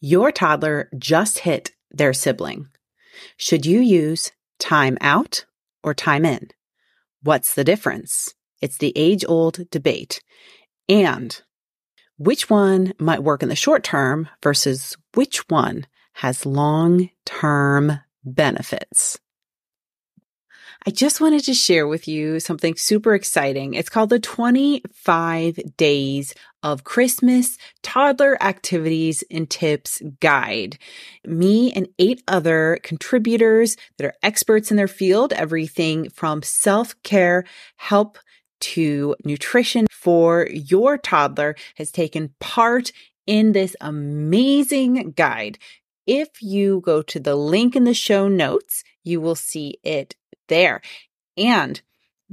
Your 0.00 0.32
toddler 0.32 0.88
just 0.98 1.40
hit 1.40 1.72
their 1.90 2.12
sibling. 2.12 2.68
Should 3.36 3.66
you 3.66 3.80
use 3.80 4.32
time 4.58 4.96
out 5.00 5.44
or 5.82 5.92
time 5.92 6.24
in? 6.24 6.48
What's 7.22 7.54
the 7.54 7.64
difference? 7.64 8.34
It's 8.62 8.78
the 8.78 8.92
age 8.96 9.24
old 9.28 9.68
debate. 9.70 10.22
And 10.88 11.40
which 12.16 12.48
one 12.48 12.94
might 12.98 13.22
work 13.22 13.42
in 13.42 13.50
the 13.50 13.56
short 13.56 13.84
term 13.84 14.28
versus 14.42 14.96
which 15.14 15.48
one 15.48 15.86
has 16.14 16.46
long 16.46 17.10
term 17.26 18.00
benefits? 18.24 19.18
I 20.86 20.90
just 20.90 21.20
wanted 21.20 21.44
to 21.44 21.52
share 21.52 21.86
with 21.86 22.08
you 22.08 22.40
something 22.40 22.74
super 22.74 23.14
exciting. 23.14 23.74
It's 23.74 23.90
called 23.90 24.08
the 24.08 24.18
25 24.18 25.76
Days 25.76 26.34
of 26.62 26.84
Christmas 26.84 27.58
Toddler 27.82 28.42
Activities 28.42 29.22
and 29.30 29.48
Tips 29.50 30.00
Guide. 30.20 30.78
Me 31.26 31.70
and 31.72 31.86
eight 31.98 32.22
other 32.26 32.78
contributors 32.82 33.76
that 33.98 34.06
are 34.06 34.14
experts 34.22 34.70
in 34.70 34.78
their 34.78 34.88
field, 34.88 35.34
everything 35.34 36.08
from 36.08 36.42
self 36.42 36.94
care, 37.02 37.44
help 37.76 38.18
to 38.60 39.14
nutrition 39.22 39.86
for 39.90 40.48
your 40.50 40.96
toddler 40.96 41.56
has 41.74 41.90
taken 41.90 42.32
part 42.40 42.90
in 43.26 43.52
this 43.52 43.76
amazing 43.82 45.12
guide. 45.12 45.58
If 46.06 46.40
you 46.40 46.80
go 46.80 47.02
to 47.02 47.20
the 47.20 47.36
link 47.36 47.76
in 47.76 47.84
the 47.84 47.92
show 47.92 48.28
notes, 48.28 48.82
you 49.04 49.20
will 49.20 49.34
see 49.34 49.78
it 49.82 50.14
there. 50.50 50.82
And 51.38 51.80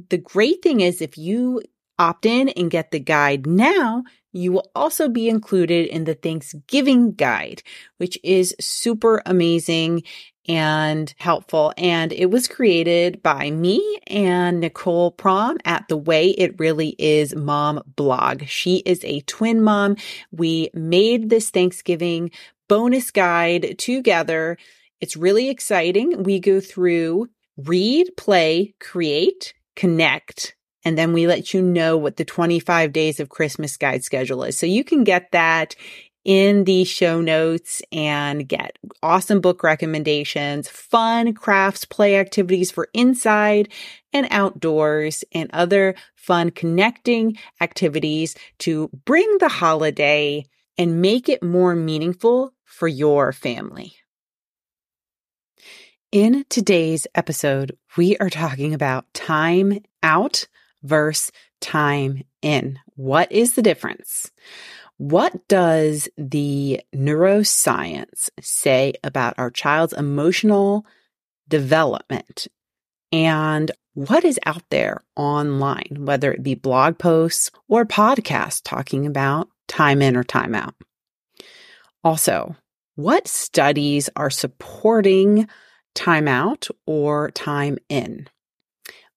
the 0.10 0.18
great 0.18 0.62
thing 0.62 0.82
is 0.82 1.02
if 1.02 1.18
you 1.18 1.62
opt 1.98 2.26
in 2.26 2.50
and 2.50 2.70
get 2.70 2.92
the 2.92 3.00
guide 3.00 3.48
now, 3.48 4.04
you 4.34 4.52
will 4.52 4.70
also 4.76 5.10
be 5.10 5.30
included 5.30 5.88
in 5.88 6.04
the 6.04 6.14
Thanksgiving 6.14 7.14
guide, 7.14 7.64
which 7.98 8.20
is 8.24 8.56
super 8.60 9.22
amazing 9.26 10.04
and 10.48 11.14
helpful. 11.18 11.74
And 11.78 12.14
it 12.14 12.28
was 12.28 12.48
created 12.48 13.22
by 13.24 13.52
me 13.52 14.00
and 14.08 14.60
Nicole 14.60 15.12
Prom 15.12 15.58
at 15.66 15.88
the 15.88 15.98
Way 15.98 16.30
It 16.30 16.60
Really 16.60 16.96
Is 17.00 17.36
Mom 17.36 17.82
blog. 17.96 18.46
She 18.46 18.78
is 18.78 19.04
a 19.04 19.22
twin 19.22 19.62
mom. 19.62 19.98
We 20.32 20.70
made 20.74 21.30
this 21.30 21.50
Thanksgiving 21.50 22.32
bonus 22.70 23.12
guide 23.12 23.76
together. 23.78 24.58
It's 25.02 25.18
really 25.18 25.50
exciting. 25.50 26.24
We 26.24 26.40
go 26.40 26.60
through 26.60 27.30
read, 27.58 28.08
play, 28.18 28.74
create, 28.80 29.54
connect, 29.76 30.56
and 30.86 30.98
then 30.98 31.12
we 31.12 31.28
let 31.28 31.54
you 31.54 31.62
know 31.62 31.98
what 31.98 32.16
the 32.16 32.26
25 32.26 32.94
days 32.94 33.20
of 33.20 33.30
Christmas 33.30 33.76
guide 33.76 34.04
schedule 34.04 34.44
is. 34.44 34.58
So 34.58 34.66
you 34.66 34.84
can 34.84 35.04
get 35.04 35.32
that 35.32 35.76
in 36.24 36.66
the 36.66 36.84
show 36.84 37.22
notes 37.22 37.82
and 37.92 38.48
get 38.48 38.78
awesome 39.02 39.40
book 39.40 39.64
recommendations, 39.64 40.68
fun 40.68 41.34
crafts, 41.34 41.86
play 41.86 42.18
activities 42.18 42.70
for 42.70 42.90
inside 42.94 43.70
and 44.12 44.28
outdoors, 44.30 45.24
and 45.32 45.50
other 45.54 45.96
fun 46.16 46.52
connecting 46.52 47.38
activities 47.62 48.36
to 48.60 48.90
bring 49.06 49.38
the 49.40 49.48
holiday 49.48 50.46
and 50.78 51.02
make 51.02 51.30
it 51.30 51.42
more 51.42 51.76
meaningful 51.76 52.54
for 52.66 52.90
your 52.90 53.32
family. 53.32 53.94
In 56.18 56.46
today's 56.50 57.06
episode, 57.14 57.78
we 57.96 58.18
are 58.18 58.32
talking 58.32 58.74
about 58.74 59.06
time 59.14 59.84
out 60.02 60.48
versus 60.82 61.32
time 61.62 62.24
in. 62.42 62.80
What 62.96 63.32
is 63.32 63.54
the 63.54 63.62
difference? 63.62 64.32
What 64.98 65.48
does 65.48 66.10
the 66.18 66.82
neuroscience 66.92 68.32
say 68.42 68.94
about 69.04 69.36
our 69.38 69.52
child's 69.52 69.94
emotional 69.94 70.88
development? 71.48 72.48
And 73.12 73.70
what 73.94 74.26
is 74.26 74.40
out 74.44 74.64
there 74.72 75.04
online, 75.16 75.98
whether 76.00 76.32
it 76.32 76.42
be 76.42 76.56
blog 76.56 76.98
posts 76.98 77.52
or 77.68 77.86
podcasts 77.86 78.64
talking 78.64 79.06
about 79.06 79.50
time 79.68 80.02
in 80.02 80.18
or 80.18 80.24
time 80.24 80.56
out? 80.56 80.74
Also, 82.04 82.56
what 82.96 83.28
studies 83.28 84.10
are 84.16 84.32
supporting 84.32 85.48
time 85.98 86.28
out 86.28 86.68
or 86.86 87.32
time 87.32 87.78
in. 87.90 88.30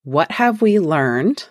What 0.03 0.33
have 0.33 0.63
we 0.63 0.81
learned 0.81 1.47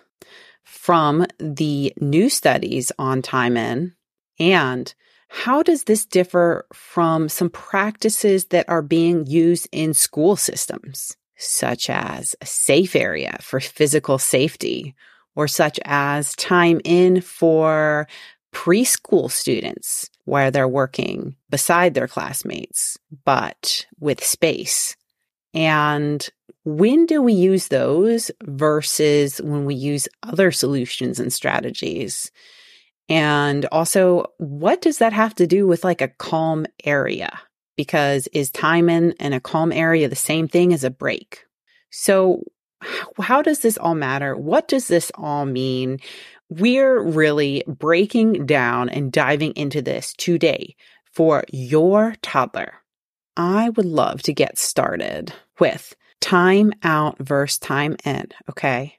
from 0.64 1.24
the 1.38 1.94
new 2.00 2.28
studies 2.28 2.90
on 2.98 3.22
time 3.22 3.56
in? 3.56 3.94
And 4.40 4.92
how 5.28 5.62
does 5.62 5.84
this 5.84 6.04
differ 6.04 6.66
from 6.72 7.28
some 7.28 7.48
practices 7.48 8.46
that 8.46 8.68
are 8.68 8.82
being 8.82 9.24
used 9.26 9.68
in 9.70 9.94
school 9.94 10.34
systems, 10.34 11.16
such 11.36 11.88
as 11.88 12.34
a 12.40 12.46
safe 12.46 12.96
area 12.96 13.38
for 13.40 13.60
physical 13.60 14.18
safety, 14.18 14.96
or 15.36 15.46
such 15.46 15.78
as 15.84 16.34
time 16.34 16.80
in 16.84 17.20
for 17.20 18.08
preschool 18.52 19.30
students 19.30 20.10
where 20.24 20.50
they're 20.50 20.66
working 20.66 21.36
beside 21.48 21.94
their 21.94 22.08
classmates, 22.08 22.98
but 23.24 23.86
with 24.00 24.24
space 24.24 24.96
and 25.54 26.28
when 26.64 27.06
do 27.06 27.22
we 27.22 27.32
use 27.32 27.68
those 27.68 28.30
versus 28.42 29.40
when 29.40 29.64
we 29.64 29.74
use 29.74 30.08
other 30.22 30.52
solutions 30.52 31.18
and 31.18 31.32
strategies? 31.32 32.30
And 33.08 33.66
also, 33.66 34.26
what 34.38 34.82
does 34.82 34.98
that 34.98 35.12
have 35.12 35.34
to 35.36 35.46
do 35.46 35.66
with 35.66 35.82
like 35.84 36.00
a 36.00 36.08
calm 36.08 36.66
area? 36.84 37.40
Because 37.76 38.28
is 38.28 38.50
time 38.50 38.88
in, 38.88 39.12
in 39.12 39.32
a 39.32 39.40
calm 39.40 39.72
area 39.72 40.08
the 40.08 40.16
same 40.16 40.48
thing 40.48 40.72
as 40.72 40.84
a 40.84 40.90
break? 40.90 41.44
So, 41.90 42.44
how 43.20 43.42
does 43.42 43.60
this 43.60 43.76
all 43.76 43.94
matter? 43.94 44.36
What 44.36 44.68
does 44.68 44.88
this 44.88 45.10
all 45.16 45.44
mean? 45.44 45.98
We're 46.48 47.00
really 47.00 47.62
breaking 47.66 48.46
down 48.46 48.88
and 48.88 49.12
diving 49.12 49.52
into 49.52 49.82
this 49.82 50.14
today 50.14 50.76
for 51.12 51.44
your 51.52 52.14
toddler. 52.22 52.79
I 53.40 53.70
would 53.70 53.86
love 53.86 54.20
to 54.24 54.34
get 54.34 54.58
started 54.58 55.32
with 55.58 55.96
time 56.20 56.74
out 56.82 57.16
versus 57.18 57.58
time 57.58 57.96
in. 58.04 58.26
Okay. 58.50 58.98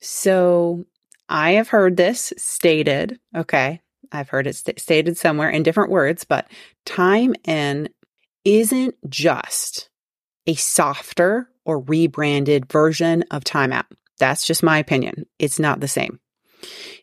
So 0.00 0.86
I 1.28 1.52
have 1.52 1.68
heard 1.68 1.98
this 1.98 2.32
stated. 2.38 3.20
Okay. 3.36 3.82
I've 4.10 4.30
heard 4.30 4.46
it 4.46 4.56
st- 4.56 4.80
stated 4.80 5.18
somewhere 5.18 5.50
in 5.50 5.62
different 5.62 5.90
words, 5.90 6.24
but 6.24 6.50
time 6.86 7.34
in 7.44 7.90
isn't 8.46 8.94
just 9.10 9.90
a 10.46 10.54
softer 10.54 11.46
or 11.66 11.80
rebranded 11.80 12.72
version 12.72 13.22
of 13.30 13.44
time 13.44 13.70
out. 13.70 13.84
That's 14.18 14.46
just 14.46 14.62
my 14.62 14.78
opinion. 14.78 15.26
It's 15.38 15.58
not 15.58 15.80
the 15.80 15.88
same. 15.88 16.20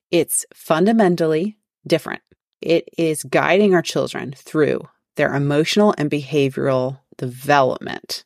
It's 0.09 0.47
fundamentally 0.55 1.59
different. 1.85 2.23
It 2.59 2.89
is 2.97 3.21
guiding 3.21 3.75
our 3.75 3.83
children 3.83 4.33
through 4.35 4.81
their 5.19 5.35
emotional 5.35 5.93
and 5.97 6.09
behavioral 6.09 7.01
development. 7.17 8.23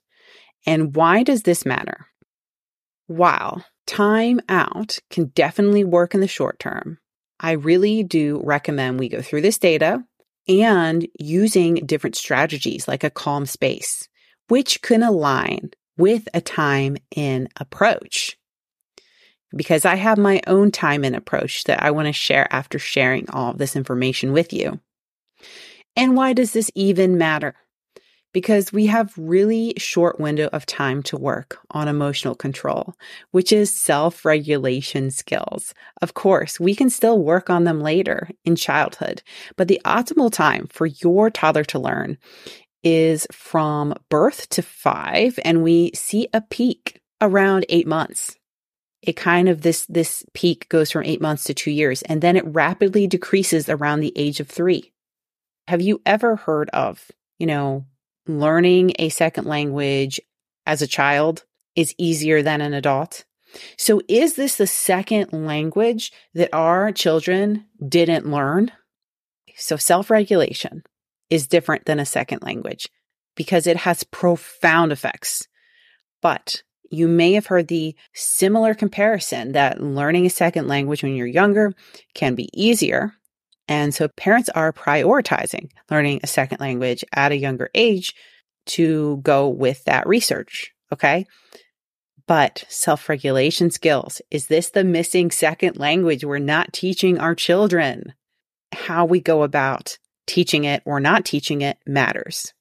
And 0.63 0.95
why 0.95 1.23
does 1.23 1.41
this 1.41 1.65
matter? 1.65 2.05
While 3.07 3.65
time 3.87 4.39
out 4.47 4.99
can 5.09 5.25
definitely 5.33 5.83
work 5.83 6.13
in 6.13 6.21
the 6.21 6.27
short 6.27 6.59
term, 6.59 6.99
I 7.39 7.53
really 7.53 8.03
do 8.03 8.39
recommend 8.43 8.99
we 8.99 9.09
go 9.09 9.23
through 9.23 9.41
this 9.41 9.57
data 9.57 10.03
and 10.47 11.07
using 11.19 11.75
different 11.83 12.15
strategies 12.15 12.87
like 12.87 13.03
a 13.03 13.09
calm 13.09 13.47
space, 13.47 14.07
which 14.47 14.83
can 14.83 15.01
align 15.01 15.71
with 15.97 16.29
a 16.35 16.41
time 16.41 16.97
in 17.15 17.49
approach. 17.59 18.37
Because 19.55 19.83
I 19.83 19.95
have 19.95 20.19
my 20.19 20.41
own 20.45 20.69
time 20.69 21.03
in 21.03 21.15
approach 21.15 21.63
that 21.63 21.81
I 21.81 21.89
want 21.89 22.05
to 22.05 22.13
share 22.13 22.47
after 22.53 22.77
sharing 22.77 23.27
all 23.31 23.49
of 23.49 23.57
this 23.57 23.75
information 23.75 24.31
with 24.31 24.53
you. 24.53 24.79
And 25.95 26.15
why 26.15 26.33
does 26.33 26.53
this 26.53 26.71
even 26.75 27.17
matter? 27.17 27.55
because 28.33 28.73
we 28.73 28.87
have 28.87 29.13
really 29.15 29.73
short 29.77 30.19
window 30.19 30.49
of 30.51 30.65
time 30.65 31.03
to 31.03 31.17
work 31.17 31.59
on 31.71 31.87
emotional 31.87 32.35
control, 32.35 32.95
which 33.31 33.53
is 33.53 33.73
self-regulation 33.73 35.11
skills. 35.11 35.73
Of 36.01 36.15
course, 36.15 36.59
we 36.59 36.75
can 36.75 36.89
still 36.89 37.19
work 37.19 37.49
on 37.49 37.63
them 37.63 37.79
later 37.79 38.29
in 38.43 38.55
childhood, 38.55 39.21
but 39.55 39.67
the 39.67 39.81
optimal 39.85 40.31
time 40.31 40.67
for 40.67 40.87
your 40.87 41.29
toddler 41.29 41.63
to 41.65 41.79
learn 41.79 42.17
is 42.83 43.25
from 43.31 43.93
birth 44.09 44.49
to 44.49 44.61
five, 44.61 45.39
and 45.45 45.63
we 45.63 45.91
see 45.93 46.27
a 46.33 46.41
peak 46.41 46.99
around 47.21 47.65
eight 47.69 47.87
months. 47.87 48.35
It 49.01 49.15
kind 49.15 49.47
of 49.47 49.61
this 49.61 49.85
this 49.87 50.25
peak 50.33 50.67
goes 50.69 50.89
from 50.91 51.03
eight 51.03 51.21
months 51.21 51.43
to 51.45 51.53
two 51.53 51.71
years, 51.71 52.01
and 52.03 52.21
then 52.21 52.35
it 52.35 52.45
rapidly 52.47 53.05
decreases 53.05 53.69
around 53.69 53.99
the 53.99 54.13
age 54.15 54.39
of 54.39 54.49
three. 54.49 54.92
Have 55.67 55.81
you 55.81 56.01
ever 56.05 56.35
heard 56.35 56.69
of, 56.71 57.11
you 57.39 57.47
know, 57.47 57.85
learning 58.27 58.93
a 58.99 59.09
second 59.09 59.45
language 59.45 60.19
as 60.65 60.81
a 60.81 60.87
child 60.87 61.43
is 61.75 61.95
easier 61.97 62.41
than 62.41 62.61
an 62.61 62.73
adult. 62.73 63.25
So 63.77 64.01
is 64.07 64.35
this 64.35 64.55
the 64.57 64.67
second 64.67 65.31
language 65.31 66.11
that 66.33 66.53
our 66.53 66.91
children 66.91 67.65
didn't 67.87 68.29
learn? 68.29 68.71
So 69.55 69.77
self 69.77 70.09
regulation 70.09 70.83
is 71.29 71.47
different 71.47 71.85
than 71.85 71.99
a 71.99 72.05
second 72.05 72.43
language 72.43 72.89
because 73.35 73.67
it 73.67 73.77
has 73.77 74.03
profound 74.03 74.91
effects. 74.91 75.47
But 76.21 76.63
you 76.89 77.07
may 77.07 77.33
have 77.33 77.47
heard 77.47 77.67
the 77.67 77.95
similar 78.13 78.73
comparison 78.73 79.53
that 79.53 79.81
learning 79.81 80.25
a 80.25 80.31
second 80.31 80.67
language 80.67 81.03
when 81.03 81.15
you're 81.15 81.27
younger 81.27 81.73
can 82.13 82.35
be 82.35 82.49
easier. 82.53 83.13
And 83.67 83.93
so 83.93 84.07
parents 84.09 84.49
are 84.49 84.73
prioritizing 84.73 85.69
learning 85.89 86.19
a 86.21 86.27
second 86.27 86.59
language 86.59 87.03
at 87.13 87.31
a 87.31 87.37
younger 87.37 87.69
age 87.73 88.13
to 88.65 89.17
go 89.17 89.47
with 89.47 89.83
that 89.85 90.07
research. 90.07 90.71
Okay. 90.91 91.25
But 92.27 92.63
self 92.69 93.09
regulation 93.09 93.71
skills 93.71 94.21
is 94.31 94.47
this 94.47 94.69
the 94.69 94.83
missing 94.83 95.31
second 95.31 95.77
language 95.77 96.23
we're 96.23 96.39
not 96.39 96.73
teaching 96.73 97.19
our 97.19 97.35
children? 97.35 98.13
How 98.73 99.05
we 99.05 99.19
go 99.19 99.43
about 99.43 99.97
teaching 100.25 100.63
it 100.63 100.81
or 100.85 100.99
not 100.99 101.25
teaching 101.25 101.61
it 101.61 101.77
matters. 101.85 102.53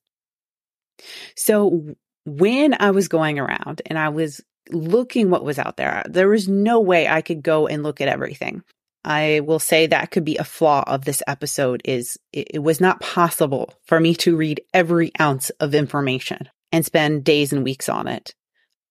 So 1.36 1.94
when 2.24 2.74
I 2.80 2.90
was 2.90 3.08
going 3.08 3.38
around 3.38 3.82
and 3.86 3.98
I 3.98 4.08
was 4.08 4.40
looking 4.70 5.30
what 5.30 5.44
was 5.44 5.58
out 5.58 5.76
there, 5.76 6.02
there 6.08 6.28
was 6.28 6.48
no 6.48 6.80
way 6.80 7.08
I 7.08 7.22
could 7.22 7.42
go 7.42 7.66
and 7.66 7.82
look 7.82 8.00
at 8.00 8.08
everything. 8.08 8.62
I 9.04 9.40
will 9.40 9.58
say 9.58 9.86
that 9.86 10.10
could 10.10 10.24
be 10.24 10.36
a 10.36 10.44
flaw 10.44 10.84
of 10.86 11.04
this 11.04 11.22
episode 11.26 11.82
is 11.84 12.18
it, 12.32 12.48
it 12.54 12.58
was 12.60 12.80
not 12.80 13.00
possible 13.00 13.74
for 13.84 13.98
me 13.98 14.14
to 14.16 14.36
read 14.36 14.62
every 14.72 15.10
ounce 15.20 15.50
of 15.60 15.74
information 15.74 16.48
and 16.70 16.86
spend 16.86 17.24
days 17.24 17.52
and 17.52 17.64
weeks 17.64 17.88
on 17.88 18.06
it. 18.06 18.34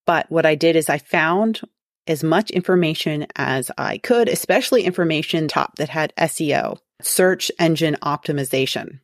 But 0.06 0.30
what 0.30 0.46
I 0.46 0.56
did 0.56 0.76
is 0.76 0.90
I 0.90 0.98
found 0.98 1.62
as 2.08 2.24
much 2.24 2.52
information 2.52 3.28
as 3.36 3.72
I 3.78 3.98
could, 4.00 4.28
especially 4.28 4.84
information 4.84 5.48
top 5.48 5.76
that 5.78 5.90
had 5.90 6.14
SEO, 6.18 6.78
search 7.02 7.52
engine 7.60 7.96
optimization, 8.02 9.00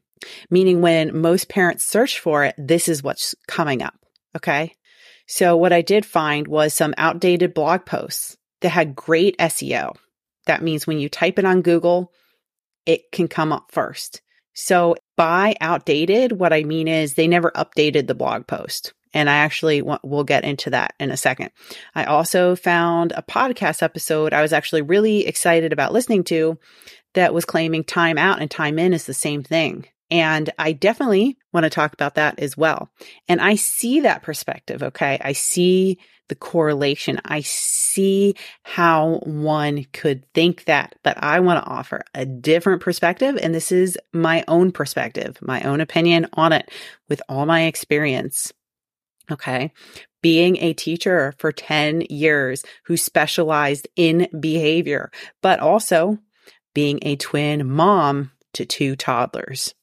meaning 0.49 0.81
when 0.81 1.17
most 1.17 1.47
parents 1.47 1.85
search 1.85 2.19
for 2.19 2.43
it, 2.43 2.55
this 2.57 2.89
is 2.89 3.03
what's 3.03 3.35
coming 3.47 3.81
up. 3.81 3.95
Okay. 4.35 4.73
So 5.27 5.55
what 5.55 5.73
I 5.73 5.81
did 5.81 6.05
find 6.05 6.47
was 6.47 6.73
some 6.73 6.93
outdated 6.97 7.53
blog 7.53 7.85
posts 7.85 8.37
that 8.61 8.69
had 8.69 8.95
great 8.95 9.37
SEO. 9.37 9.95
That 10.47 10.63
means 10.63 10.85
when 10.85 10.99
you 10.99 11.07
type 11.09 11.39
it 11.39 11.45
on 11.45 11.61
Google, 11.61 12.11
it 12.85 13.11
can 13.11 13.27
come 13.27 13.53
up 13.53 13.71
first. 13.71 14.21
So 14.53 14.95
by 15.15 15.55
outdated, 15.61 16.31
what 16.31 16.51
I 16.51 16.63
mean 16.63 16.87
is 16.87 17.13
they 17.13 17.27
never 17.27 17.51
updated 17.51 18.07
the 18.07 18.15
blog 18.15 18.47
post. 18.47 18.93
And 19.13 19.29
I 19.29 19.35
actually 19.35 19.81
we'll 19.81 20.23
get 20.23 20.43
into 20.43 20.71
that 20.71 20.93
in 20.99 21.11
a 21.11 21.17
second. 21.17 21.51
I 21.95 22.05
also 22.05 22.55
found 22.55 23.13
a 23.13 23.21
podcast 23.21 23.81
episode 23.81 24.33
I 24.33 24.41
was 24.41 24.53
actually 24.53 24.81
really 24.81 25.25
excited 25.25 25.73
about 25.73 25.93
listening 25.93 26.23
to 26.25 26.57
that 27.13 27.33
was 27.33 27.45
claiming 27.45 27.83
time 27.83 28.17
out 28.17 28.41
and 28.41 28.51
time 28.51 28.79
in 28.79 28.93
is 28.93 29.05
the 29.05 29.13
same 29.13 29.43
thing. 29.43 29.85
And 30.09 30.49
I 30.57 30.71
definitely 30.71 31.37
want 31.51 31.65
to 31.65 31.69
talk 31.69 31.93
about 31.93 32.15
that 32.15 32.39
as 32.39 32.55
well. 32.55 32.89
And 33.27 33.41
I 33.41 33.55
see 33.55 34.01
that 34.01 34.23
perspective. 34.23 34.83
Okay. 34.83 35.17
I 35.21 35.33
see 35.33 35.99
the 36.29 36.35
correlation. 36.35 37.19
I 37.25 37.41
see 37.41 38.35
how 38.63 39.21
one 39.23 39.85
could 39.93 40.31
think 40.33 40.65
that, 40.65 40.95
but 41.03 41.21
I 41.21 41.39
want 41.39 41.63
to 41.63 41.69
offer 41.69 42.03
a 42.13 42.25
different 42.25 42.81
perspective. 42.81 43.37
And 43.41 43.53
this 43.53 43.71
is 43.71 43.97
my 44.13 44.43
own 44.47 44.71
perspective, 44.71 45.37
my 45.41 45.61
own 45.61 45.81
opinion 45.81 46.27
on 46.33 46.53
it 46.53 46.69
with 47.09 47.21
all 47.29 47.45
my 47.45 47.63
experience. 47.63 48.51
Okay. 49.31 49.71
Being 50.21 50.57
a 50.57 50.73
teacher 50.73 51.33
for 51.37 51.51
10 51.51 52.01
years 52.09 52.63
who 52.85 52.97
specialized 52.97 53.87
in 53.95 54.27
behavior, 54.39 55.11
but 55.41 55.59
also 55.59 56.17
being 56.73 56.99
a 57.01 57.15
twin 57.15 57.69
mom 57.69 58.31
to 58.53 58.65
two 58.65 58.95
toddlers. 58.95 59.73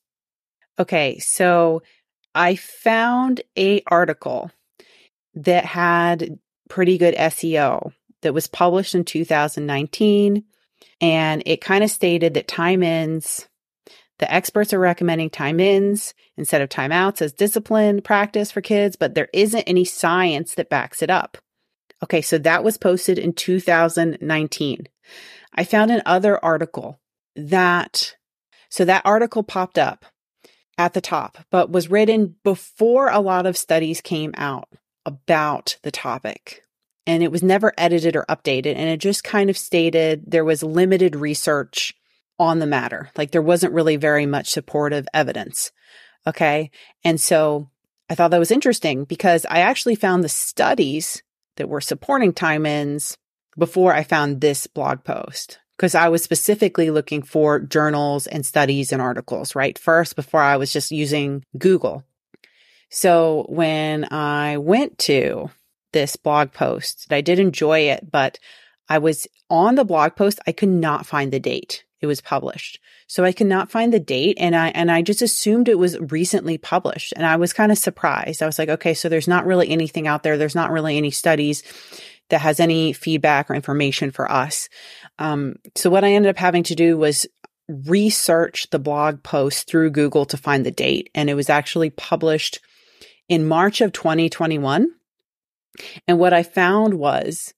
Okay, 0.78 1.18
so 1.18 1.82
I 2.34 2.56
found 2.56 3.42
a 3.56 3.82
article 3.86 4.50
that 5.34 5.64
had 5.64 6.38
pretty 6.68 6.98
good 6.98 7.14
SEO 7.14 7.92
that 8.22 8.34
was 8.34 8.46
published 8.46 8.94
in 8.94 9.04
2019 9.04 10.44
and 11.00 11.42
it 11.46 11.60
kind 11.60 11.84
of 11.84 11.90
stated 11.90 12.34
that 12.34 12.48
time 12.48 12.82
ins 12.82 13.48
the 14.18 14.32
experts 14.32 14.72
are 14.72 14.78
recommending 14.78 15.28
time 15.28 15.58
ins 15.58 16.14
instead 16.36 16.62
of 16.62 16.68
timeouts 16.68 17.20
as 17.20 17.32
discipline 17.32 18.00
practice 18.00 18.50
for 18.50 18.60
kids, 18.60 18.96
but 18.96 19.14
there 19.14 19.28
isn't 19.32 19.62
any 19.62 19.84
science 19.84 20.54
that 20.54 20.68
backs 20.68 21.02
it 21.02 21.10
up. 21.10 21.36
Okay, 22.02 22.22
so 22.22 22.38
that 22.38 22.62
was 22.62 22.78
posted 22.78 23.18
in 23.18 23.32
2019. 23.32 24.86
I 25.54 25.64
found 25.64 25.90
another 25.90 26.42
article 26.44 27.00
that, 27.34 28.14
so 28.68 28.84
that 28.84 29.02
article 29.04 29.42
popped 29.42 29.78
up 29.78 30.04
at 30.78 30.92
the 30.92 31.00
top, 31.00 31.38
but 31.50 31.70
was 31.70 31.90
written 31.90 32.36
before 32.44 33.08
a 33.08 33.20
lot 33.20 33.46
of 33.46 33.56
studies 33.56 34.00
came 34.00 34.32
out 34.36 34.68
about 35.06 35.76
the 35.82 35.90
topic. 35.90 36.62
And 37.06 37.22
it 37.22 37.30
was 37.30 37.42
never 37.42 37.72
edited 37.76 38.16
or 38.16 38.24
updated. 38.28 38.76
And 38.76 38.88
it 38.88 38.98
just 38.98 39.24
kind 39.24 39.50
of 39.50 39.58
stated 39.58 40.24
there 40.26 40.44
was 40.44 40.62
limited 40.62 41.16
research 41.16 41.94
on 42.38 42.58
the 42.58 42.66
matter. 42.66 43.10
Like 43.16 43.30
there 43.30 43.42
wasn't 43.42 43.74
really 43.74 43.96
very 43.96 44.26
much 44.26 44.48
supportive 44.48 45.06
evidence. 45.12 45.70
Okay. 46.26 46.70
And 47.04 47.20
so 47.20 47.68
I 48.08 48.14
thought 48.14 48.30
that 48.30 48.38
was 48.38 48.50
interesting 48.50 49.04
because 49.04 49.46
I 49.48 49.60
actually 49.60 49.94
found 49.94 50.24
the 50.24 50.28
studies 50.28 51.22
that 51.56 51.68
were 51.68 51.80
supporting 51.80 52.32
time 52.32 52.66
ins 52.66 53.16
before 53.56 53.94
I 53.94 54.02
found 54.02 54.40
this 54.40 54.66
blog 54.66 55.04
post 55.04 55.58
because 55.76 55.94
I 55.94 56.08
was 56.08 56.22
specifically 56.22 56.90
looking 56.90 57.22
for 57.22 57.60
journals 57.60 58.26
and 58.26 58.44
studies 58.44 58.92
and 58.92 59.02
articles, 59.02 59.54
right? 59.54 59.78
First, 59.78 60.16
before 60.16 60.40
I 60.40 60.56
was 60.56 60.72
just 60.72 60.90
using 60.90 61.44
Google. 61.58 62.04
So 62.90 63.46
when 63.48 64.12
I 64.12 64.58
went 64.58 64.98
to 65.00 65.50
this 65.92 66.16
blog 66.16 66.52
post, 66.52 67.06
I 67.10 67.20
did 67.20 67.38
enjoy 67.38 67.80
it, 67.80 68.10
but 68.10 68.38
I 68.88 68.98
was 68.98 69.26
on 69.48 69.74
the 69.74 69.84
blog 69.84 70.16
post. 70.16 70.40
I 70.46 70.52
could 70.52 70.68
not 70.68 71.06
find 71.06 71.32
the 71.32 71.40
date 71.40 71.84
it 72.04 72.06
was 72.06 72.20
published. 72.20 72.78
So 73.06 73.24
I 73.24 73.32
could 73.32 73.46
not 73.46 73.70
find 73.70 73.92
the 73.92 73.98
date 73.98 74.36
and 74.38 74.54
I 74.54 74.68
and 74.68 74.90
I 74.90 75.02
just 75.02 75.22
assumed 75.22 75.68
it 75.68 75.78
was 75.78 75.98
recently 75.98 76.58
published 76.58 77.12
and 77.16 77.26
I 77.26 77.36
was 77.36 77.52
kind 77.52 77.72
of 77.72 77.78
surprised. 77.78 78.42
I 78.42 78.46
was 78.46 78.58
like, 78.58 78.68
okay, 78.68 78.94
so 78.94 79.08
there's 79.08 79.28
not 79.28 79.46
really 79.46 79.70
anything 79.70 80.06
out 80.06 80.22
there. 80.22 80.38
There's 80.38 80.54
not 80.54 80.70
really 80.70 80.96
any 80.96 81.10
studies 81.10 81.62
that 82.30 82.40
has 82.40 82.60
any 82.60 82.92
feedback 82.92 83.50
or 83.50 83.54
information 83.54 84.10
for 84.10 84.30
us. 84.30 84.68
Um, 85.18 85.56
so 85.74 85.90
what 85.90 86.04
I 86.04 86.12
ended 86.12 86.30
up 86.30 86.38
having 86.38 86.62
to 86.64 86.74
do 86.74 86.96
was 86.96 87.26
research 87.68 88.68
the 88.70 88.78
blog 88.78 89.22
post 89.22 89.66
through 89.66 89.90
Google 89.90 90.26
to 90.26 90.36
find 90.36 90.64
the 90.64 90.70
date 90.70 91.10
and 91.14 91.30
it 91.30 91.34
was 91.34 91.50
actually 91.50 91.90
published 91.90 92.60
in 93.28 93.46
March 93.46 93.80
of 93.80 93.92
2021. 93.92 94.88
And 96.06 96.18
what 96.18 96.32
I 96.32 96.42
found 96.42 96.94
was 96.94 97.52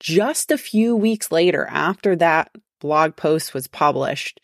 just 0.00 0.50
a 0.50 0.58
few 0.58 0.96
weeks 0.96 1.30
later 1.30 1.66
after 1.70 2.16
that 2.16 2.50
blog 2.80 3.16
post 3.16 3.54
was 3.54 3.68
published, 3.68 4.40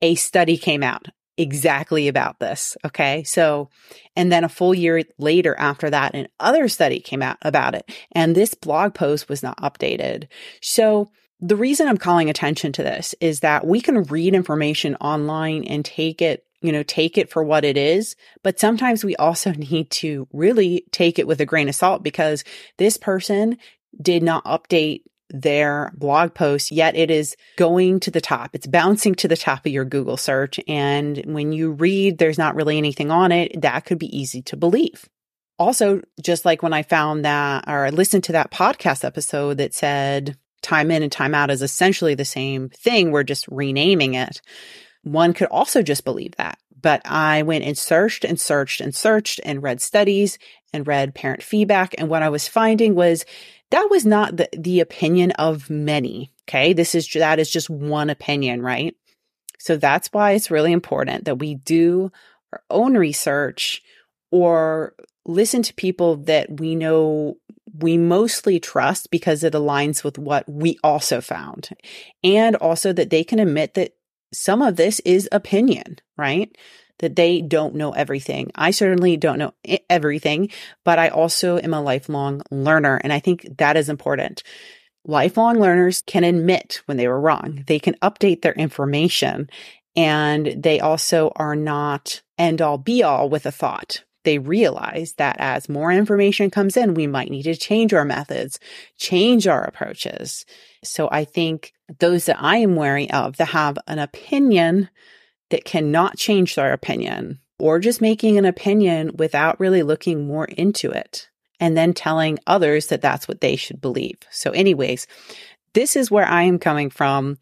a 0.00 0.14
study 0.14 0.56
came 0.56 0.82
out 0.82 1.06
exactly 1.36 2.08
about 2.08 2.38
this. 2.38 2.76
Okay. 2.84 3.24
So, 3.24 3.70
and 4.14 4.30
then 4.30 4.44
a 4.44 4.48
full 4.48 4.74
year 4.74 5.02
later 5.18 5.56
after 5.58 5.90
that, 5.90 6.14
another 6.14 6.68
study 6.68 7.00
came 7.00 7.22
out 7.22 7.38
about 7.42 7.74
it. 7.74 7.90
And 8.12 8.34
this 8.34 8.54
blog 8.54 8.94
post 8.94 9.28
was 9.28 9.42
not 9.42 9.58
updated. 9.58 10.28
So, 10.60 11.10
the 11.42 11.56
reason 11.56 11.88
I'm 11.88 11.96
calling 11.96 12.28
attention 12.28 12.72
to 12.72 12.82
this 12.82 13.14
is 13.18 13.40
that 13.40 13.66
we 13.66 13.80
can 13.80 14.02
read 14.02 14.34
information 14.34 14.94
online 14.96 15.64
and 15.64 15.82
take 15.82 16.20
it, 16.20 16.44
you 16.62 16.72
know, 16.72 16.82
take 16.82 17.18
it 17.18 17.30
for 17.30 17.42
what 17.42 17.64
it 17.64 17.76
is. 17.76 18.16
But 18.42 18.60
sometimes 18.60 19.04
we 19.04 19.16
also 19.16 19.52
need 19.56 19.90
to 19.90 20.28
really 20.32 20.84
take 20.92 21.18
it 21.18 21.26
with 21.26 21.40
a 21.40 21.46
grain 21.46 21.68
of 21.68 21.74
salt 21.74 22.02
because 22.02 22.44
this 22.76 22.96
person 22.96 23.58
did 24.00 24.22
not 24.22 24.44
update 24.44 25.02
their 25.32 25.92
blog 25.96 26.34
post, 26.34 26.72
yet 26.72 26.96
it 26.96 27.10
is 27.10 27.36
going 27.56 28.00
to 28.00 28.10
the 28.10 28.20
top. 28.20 28.50
It's 28.52 28.66
bouncing 28.66 29.14
to 29.16 29.28
the 29.28 29.36
top 29.36 29.64
of 29.64 29.72
your 29.72 29.84
Google 29.84 30.16
search. 30.16 30.58
And 30.66 31.22
when 31.26 31.52
you 31.52 31.70
read, 31.70 32.18
there's 32.18 32.38
not 32.38 32.56
really 32.56 32.78
anything 32.78 33.10
on 33.10 33.32
it. 33.32 33.62
That 33.62 33.84
could 33.84 33.98
be 33.98 34.16
easy 34.16 34.42
to 34.42 34.56
believe. 34.56 35.08
Also, 35.58 36.00
just 36.20 36.44
like 36.44 36.62
when 36.62 36.72
I 36.72 36.82
found 36.82 37.24
that 37.24 37.64
or 37.68 37.86
I 37.86 37.90
listened 37.90 38.24
to 38.24 38.32
that 38.32 38.50
podcast 38.50 39.04
episode 39.04 39.58
that 39.58 39.74
said 39.74 40.36
time 40.62 40.90
in 40.90 41.02
and 41.02 41.12
time 41.12 41.34
out 41.34 41.50
is 41.50 41.62
essentially 41.62 42.14
the 42.14 42.24
same 42.24 42.68
thing. 42.70 43.10
We're 43.10 43.22
just 43.22 43.46
renaming 43.48 44.14
it. 44.14 44.40
One 45.02 45.32
could 45.32 45.48
also 45.48 45.82
just 45.82 46.04
believe 46.04 46.36
that. 46.36 46.58
But 46.82 47.02
I 47.04 47.42
went 47.42 47.64
and 47.64 47.76
searched 47.76 48.24
and 48.24 48.40
searched 48.40 48.80
and 48.80 48.94
searched 48.94 49.40
and 49.44 49.62
read 49.62 49.80
studies 49.80 50.38
and 50.72 50.86
read 50.86 51.14
parent 51.14 51.42
feedback. 51.42 51.94
And 51.98 52.08
what 52.08 52.22
I 52.22 52.30
was 52.30 52.48
finding 52.48 52.94
was 52.94 53.24
that 53.70 53.88
was 53.90 54.06
not 54.06 54.36
the, 54.36 54.48
the 54.56 54.80
opinion 54.80 55.32
of 55.32 55.68
many. 55.68 56.32
Okay. 56.48 56.72
This 56.72 56.94
is, 56.94 57.08
that 57.12 57.38
is 57.38 57.50
just 57.50 57.68
one 57.68 58.10
opinion, 58.10 58.62
right? 58.62 58.96
So 59.58 59.76
that's 59.76 60.08
why 60.08 60.32
it's 60.32 60.50
really 60.50 60.72
important 60.72 61.26
that 61.26 61.38
we 61.38 61.54
do 61.54 62.10
our 62.52 62.62
own 62.70 62.96
research 62.96 63.82
or 64.30 64.94
listen 65.26 65.62
to 65.62 65.74
people 65.74 66.16
that 66.16 66.60
we 66.60 66.74
know 66.74 67.36
we 67.78 67.96
mostly 67.96 68.58
trust 68.58 69.10
because 69.10 69.44
it 69.44 69.52
aligns 69.52 70.02
with 70.02 70.18
what 70.18 70.48
we 70.48 70.78
also 70.82 71.20
found. 71.20 71.68
And 72.24 72.56
also 72.56 72.92
that 72.92 73.10
they 73.10 73.22
can 73.22 73.38
admit 73.38 73.74
that 73.74 73.94
some 74.32 74.62
of 74.62 74.76
this 74.76 75.00
is 75.00 75.28
opinion, 75.32 75.98
right? 76.16 76.56
that 77.00 77.16
they 77.16 77.40
don't 77.40 77.74
know 77.74 77.92
everything. 77.92 78.50
I 78.54 78.70
certainly 78.70 79.16
don't 79.16 79.38
know 79.38 79.54
everything, 79.88 80.50
but 80.84 80.98
I 80.98 81.08
also 81.08 81.58
am 81.58 81.74
a 81.74 81.80
lifelong 81.80 82.42
learner. 82.50 83.00
And 83.02 83.12
I 83.12 83.18
think 83.18 83.46
that 83.58 83.76
is 83.76 83.88
important. 83.88 84.42
Lifelong 85.04 85.58
learners 85.58 86.02
can 86.06 86.24
admit 86.24 86.82
when 86.84 86.98
they 86.98 87.08
were 87.08 87.20
wrong. 87.20 87.64
They 87.66 87.78
can 87.78 87.94
update 88.02 88.42
their 88.42 88.52
information 88.52 89.48
and 89.96 90.62
they 90.62 90.78
also 90.78 91.32
are 91.36 91.56
not 91.56 92.22
end 92.38 92.62
all 92.62 92.78
be 92.78 93.02
all 93.02 93.28
with 93.28 93.46
a 93.46 93.50
thought. 93.50 94.04
They 94.30 94.38
realize 94.38 95.14
that 95.14 95.34
as 95.40 95.68
more 95.68 95.90
information 95.90 96.52
comes 96.52 96.76
in, 96.76 96.94
we 96.94 97.08
might 97.08 97.32
need 97.32 97.42
to 97.42 97.56
change 97.56 97.92
our 97.92 98.04
methods, 98.04 98.60
change 98.96 99.48
our 99.48 99.64
approaches. 99.64 100.46
So 100.84 101.08
I 101.10 101.24
think 101.24 101.72
those 101.98 102.26
that 102.26 102.40
I 102.40 102.58
am 102.58 102.76
wary 102.76 103.10
of 103.10 103.38
that 103.38 103.48
have 103.48 103.76
an 103.88 103.98
opinion 103.98 104.88
that 105.48 105.64
cannot 105.64 106.16
change 106.16 106.54
their 106.54 106.72
opinion 106.72 107.40
or 107.58 107.80
just 107.80 108.00
making 108.00 108.38
an 108.38 108.44
opinion 108.44 109.16
without 109.16 109.58
really 109.58 109.82
looking 109.82 110.28
more 110.28 110.44
into 110.44 110.92
it 110.92 111.28
and 111.58 111.76
then 111.76 111.92
telling 111.92 112.38
others 112.46 112.86
that 112.86 113.02
that's 113.02 113.26
what 113.26 113.40
they 113.40 113.56
should 113.56 113.80
believe. 113.80 114.18
So 114.30 114.52
anyways, 114.52 115.08
this 115.74 115.96
is 115.96 116.08
where 116.08 116.24
I 116.24 116.44
am 116.44 116.60
coming 116.60 116.88
from. 116.88 117.36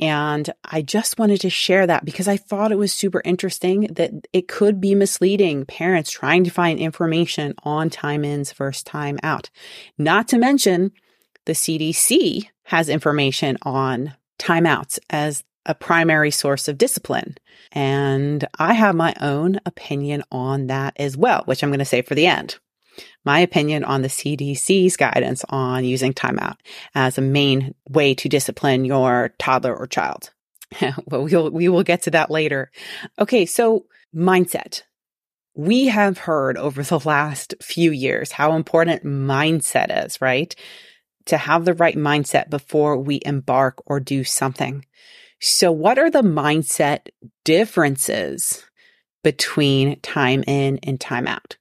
And 0.00 0.50
I 0.64 0.82
just 0.82 1.18
wanted 1.18 1.40
to 1.42 1.50
share 1.50 1.86
that 1.86 2.04
because 2.04 2.26
I 2.26 2.36
thought 2.36 2.72
it 2.72 2.78
was 2.78 2.92
super 2.92 3.22
interesting 3.24 3.82
that 3.92 4.10
it 4.32 4.48
could 4.48 4.80
be 4.80 4.94
misleading 4.94 5.66
parents 5.66 6.10
trying 6.10 6.44
to 6.44 6.50
find 6.50 6.78
information 6.80 7.54
on 7.62 7.90
time 7.90 8.24
ins 8.24 8.52
versus 8.52 8.82
time 8.82 9.18
out. 9.22 9.50
Not 9.96 10.28
to 10.28 10.38
mention 10.38 10.92
the 11.46 11.52
CDC 11.52 12.48
has 12.64 12.88
information 12.88 13.56
on 13.62 14.14
timeouts 14.38 14.98
as 15.10 15.44
a 15.66 15.74
primary 15.74 16.30
source 16.30 16.68
of 16.68 16.76
discipline. 16.76 17.36
And 17.72 18.46
I 18.58 18.74
have 18.74 18.94
my 18.94 19.14
own 19.20 19.60
opinion 19.64 20.22
on 20.30 20.66
that 20.66 20.94
as 20.96 21.16
well, 21.16 21.42
which 21.46 21.62
I'm 21.62 21.70
going 21.70 21.78
to 21.78 21.84
say 21.84 22.02
for 22.02 22.14
the 22.14 22.26
end 22.26 22.58
my 23.24 23.40
opinion 23.40 23.84
on 23.84 24.02
the 24.02 24.08
CDC's 24.08 24.96
guidance 24.96 25.44
on 25.48 25.84
using 25.84 26.12
timeout 26.12 26.56
as 26.94 27.18
a 27.18 27.22
main 27.22 27.74
way 27.88 28.14
to 28.14 28.28
discipline 28.28 28.84
your 28.84 29.34
toddler 29.38 29.74
or 29.74 29.86
child. 29.86 30.30
well, 31.06 31.24
we'll, 31.24 31.50
we 31.50 31.68
will 31.68 31.82
get 31.82 32.02
to 32.02 32.10
that 32.10 32.30
later. 32.30 32.70
Okay. 33.18 33.46
So 33.46 33.86
mindset. 34.14 34.82
We 35.56 35.86
have 35.86 36.18
heard 36.18 36.56
over 36.56 36.82
the 36.82 37.00
last 37.04 37.54
few 37.62 37.92
years 37.92 38.32
how 38.32 38.56
important 38.56 39.04
mindset 39.04 40.04
is, 40.04 40.20
right? 40.20 40.54
To 41.26 41.36
have 41.36 41.64
the 41.64 41.74
right 41.74 41.96
mindset 41.96 42.50
before 42.50 42.96
we 42.96 43.20
embark 43.24 43.80
or 43.86 44.00
do 44.00 44.24
something. 44.24 44.84
So 45.40 45.70
what 45.70 45.98
are 45.98 46.10
the 46.10 46.22
mindset 46.22 47.08
differences 47.44 48.64
between 49.22 50.00
time 50.00 50.42
in 50.46 50.78
and 50.82 51.00
time 51.00 51.26
out? 51.26 51.56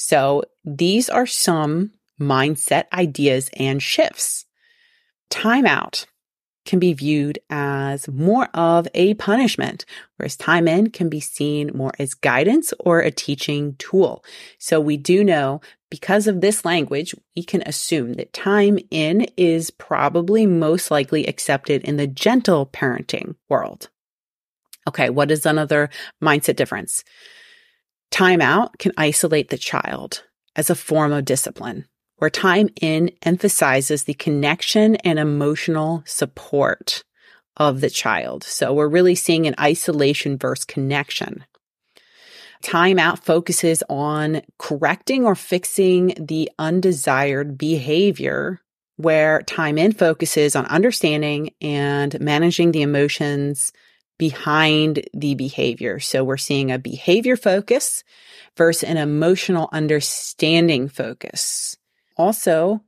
So 0.00 0.44
these 0.64 1.08
are 1.08 1.26
some 1.26 1.90
mindset 2.20 2.84
ideas 2.92 3.50
and 3.54 3.82
shifts. 3.82 4.46
Timeout 5.28 6.06
can 6.64 6.78
be 6.78 6.92
viewed 6.92 7.40
as 7.50 8.06
more 8.06 8.46
of 8.54 8.86
a 8.94 9.14
punishment, 9.14 9.84
whereas 10.16 10.36
time 10.36 10.68
in 10.68 10.90
can 10.90 11.08
be 11.08 11.18
seen 11.18 11.72
more 11.74 11.90
as 11.98 12.14
guidance 12.14 12.72
or 12.78 13.00
a 13.00 13.10
teaching 13.10 13.74
tool. 13.80 14.24
So 14.58 14.78
we 14.78 14.96
do 14.96 15.24
know 15.24 15.60
because 15.90 16.28
of 16.28 16.42
this 16.42 16.64
language, 16.64 17.12
we 17.34 17.42
can 17.42 17.62
assume 17.62 18.12
that 18.14 18.32
time 18.32 18.78
in 18.92 19.26
is 19.36 19.72
probably 19.72 20.46
most 20.46 20.92
likely 20.92 21.26
accepted 21.26 21.82
in 21.82 21.96
the 21.96 22.06
gentle 22.06 22.66
parenting 22.66 23.34
world. 23.48 23.88
Okay. 24.86 25.10
What 25.10 25.32
is 25.32 25.44
another 25.44 25.90
mindset 26.22 26.54
difference? 26.54 27.02
Timeout 28.10 28.78
can 28.78 28.92
isolate 28.96 29.50
the 29.50 29.58
child 29.58 30.24
as 30.56 30.70
a 30.70 30.74
form 30.74 31.12
of 31.12 31.24
discipline, 31.24 31.86
where 32.16 32.30
time 32.30 32.68
in 32.80 33.10
emphasizes 33.22 34.04
the 34.04 34.14
connection 34.14 34.96
and 34.96 35.18
emotional 35.18 36.02
support 36.06 37.04
of 37.56 37.80
the 37.80 37.90
child. 37.90 38.44
So 38.44 38.72
we're 38.72 38.88
really 38.88 39.14
seeing 39.14 39.46
an 39.46 39.54
isolation 39.60 40.38
versus 40.38 40.64
connection. 40.64 41.44
Time 42.62 42.98
out 42.98 43.24
focuses 43.24 43.84
on 43.88 44.42
correcting 44.58 45.24
or 45.24 45.34
fixing 45.34 46.14
the 46.18 46.50
undesired 46.58 47.56
behavior, 47.56 48.60
where 48.96 49.42
time 49.42 49.78
in 49.78 49.92
focuses 49.92 50.56
on 50.56 50.66
understanding 50.66 51.50
and 51.60 52.18
managing 52.20 52.72
the 52.72 52.82
emotions 52.82 53.72
behind 54.18 55.08
the 55.14 55.34
behavior. 55.34 56.00
So 56.00 56.24
we're 56.24 56.36
seeing 56.36 56.70
a 56.70 56.78
behavior 56.78 57.36
focus 57.36 58.04
versus 58.56 58.88
an 58.88 58.96
emotional 58.96 59.68
understanding 59.72 60.88
focus. 60.88 61.76
Also, 62.16 62.82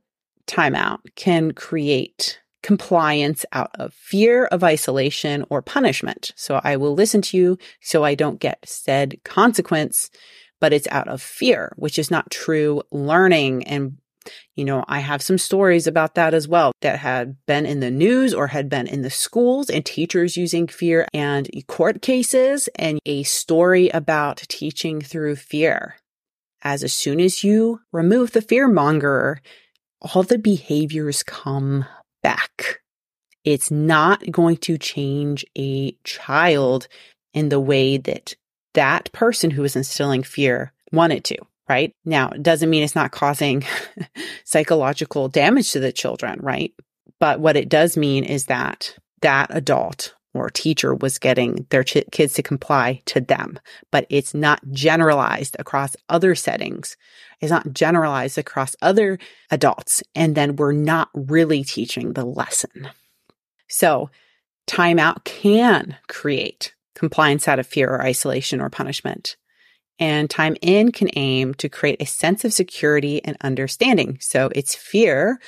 timeout 0.45 0.99
can 1.15 1.53
create 1.53 2.41
compliance 2.61 3.45
out 3.53 3.71
of 3.75 3.93
fear 3.93 4.45
of 4.45 4.63
isolation 4.63 5.45
or 5.49 5.61
punishment. 5.61 6.31
So 6.35 6.61
I 6.63 6.75
will 6.77 6.93
listen 6.93 7.21
to 7.23 7.37
you 7.37 7.57
so 7.79 8.03
I 8.03 8.13
don't 8.13 8.39
get 8.39 8.59
said 8.67 9.19
consequence, 9.23 10.11
but 10.59 10.73
it's 10.73 10.87
out 10.91 11.07
of 11.07 11.21
fear, 11.21 11.73
which 11.77 11.97
is 11.97 12.11
not 12.11 12.29
true 12.29 12.83
learning 12.91 13.63
and 13.63 13.97
you 14.55 14.65
know, 14.65 14.83
I 14.87 14.99
have 14.99 15.21
some 15.21 15.37
stories 15.37 15.87
about 15.87 16.15
that 16.15 16.33
as 16.33 16.47
well 16.47 16.71
that 16.81 16.99
had 16.99 17.37
been 17.45 17.65
in 17.65 17.79
the 17.79 17.91
news 17.91 18.33
or 18.33 18.47
had 18.47 18.69
been 18.69 18.87
in 18.87 19.01
the 19.01 19.09
schools 19.09 19.69
and 19.69 19.85
teachers 19.85 20.37
using 20.37 20.67
fear 20.67 21.07
and 21.13 21.49
court 21.67 22.01
cases 22.01 22.69
and 22.75 22.99
a 23.05 23.23
story 23.23 23.89
about 23.89 24.37
teaching 24.47 25.01
through 25.01 25.35
fear. 25.37 25.95
As, 26.63 26.93
soon 26.93 27.19
as 27.19 27.43
you 27.43 27.81
remove 27.91 28.31
the 28.31 28.41
fear 28.41 28.67
monger, 28.67 29.41
all 30.01 30.23
the 30.23 30.37
behaviors 30.37 31.23
come 31.23 31.85
back. 32.21 32.81
It's 33.43 33.71
not 33.71 34.29
going 34.31 34.57
to 34.57 34.77
change 34.77 35.43
a 35.57 35.93
child 36.03 36.87
in 37.33 37.49
the 37.49 37.59
way 37.59 37.97
that 37.97 38.35
that 38.75 39.11
person 39.11 39.51
who 39.51 39.63
is 39.63 39.75
instilling 39.75 40.21
fear 40.21 40.71
wanted 40.91 41.23
to 41.25 41.37
right? 41.71 41.95
Now, 42.03 42.31
it 42.31 42.43
doesn't 42.43 42.69
mean 42.69 42.83
it's 42.83 42.95
not 42.95 43.11
causing 43.11 43.63
psychological 44.43 45.29
damage 45.29 45.71
to 45.71 45.79
the 45.79 45.93
children, 45.93 46.37
right? 46.41 46.73
But 47.17 47.39
what 47.39 47.55
it 47.55 47.69
does 47.69 47.95
mean 47.95 48.25
is 48.25 48.47
that 48.47 48.97
that 49.21 49.47
adult 49.51 50.13
or 50.33 50.49
teacher 50.49 50.93
was 50.93 51.17
getting 51.17 51.65
their 51.69 51.85
ch- 51.85 52.03
kids 52.11 52.33
to 52.33 52.43
comply 52.43 53.01
to 53.05 53.21
them, 53.21 53.57
but 53.89 54.05
it's 54.09 54.33
not 54.33 54.59
generalized 54.71 55.55
across 55.59 55.95
other 56.09 56.35
settings. 56.35 56.97
It's 57.39 57.51
not 57.51 57.71
generalized 57.71 58.37
across 58.37 58.75
other 58.81 59.17
adults. 59.49 60.03
And 60.13 60.35
then 60.35 60.57
we're 60.57 60.73
not 60.73 61.07
really 61.13 61.63
teaching 61.63 62.13
the 62.13 62.25
lesson. 62.25 62.89
So 63.69 64.09
timeout 64.67 65.23
can 65.23 65.95
create 66.09 66.73
compliance 66.95 67.47
out 67.47 67.59
of 67.59 67.67
fear 67.67 67.89
or 67.89 68.01
isolation 68.01 68.59
or 68.59 68.69
punishment. 68.69 69.37
And 69.99 70.29
time 70.29 70.55
in 70.61 70.91
can 70.91 71.09
aim 71.15 71.53
to 71.55 71.69
create 71.69 72.01
a 72.01 72.05
sense 72.05 72.43
of 72.43 72.53
security 72.53 73.23
and 73.23 73.37
understanding. 73.41 74.17
So 74.19 74.49
it's 74.55 74.73
fear 74.73 75.39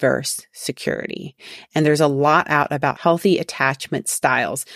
versus 0.00 0.46
security. 0.52 1.36
And 1.74 1.86
there's 1.86 2.00
a 2.00 2.08
lot 2.08 2.50
out 2.50 2.72
about 2.72 3.00
healthy 3.00 3.38
attachment 3.38 4.08
styles. 4.08 4.66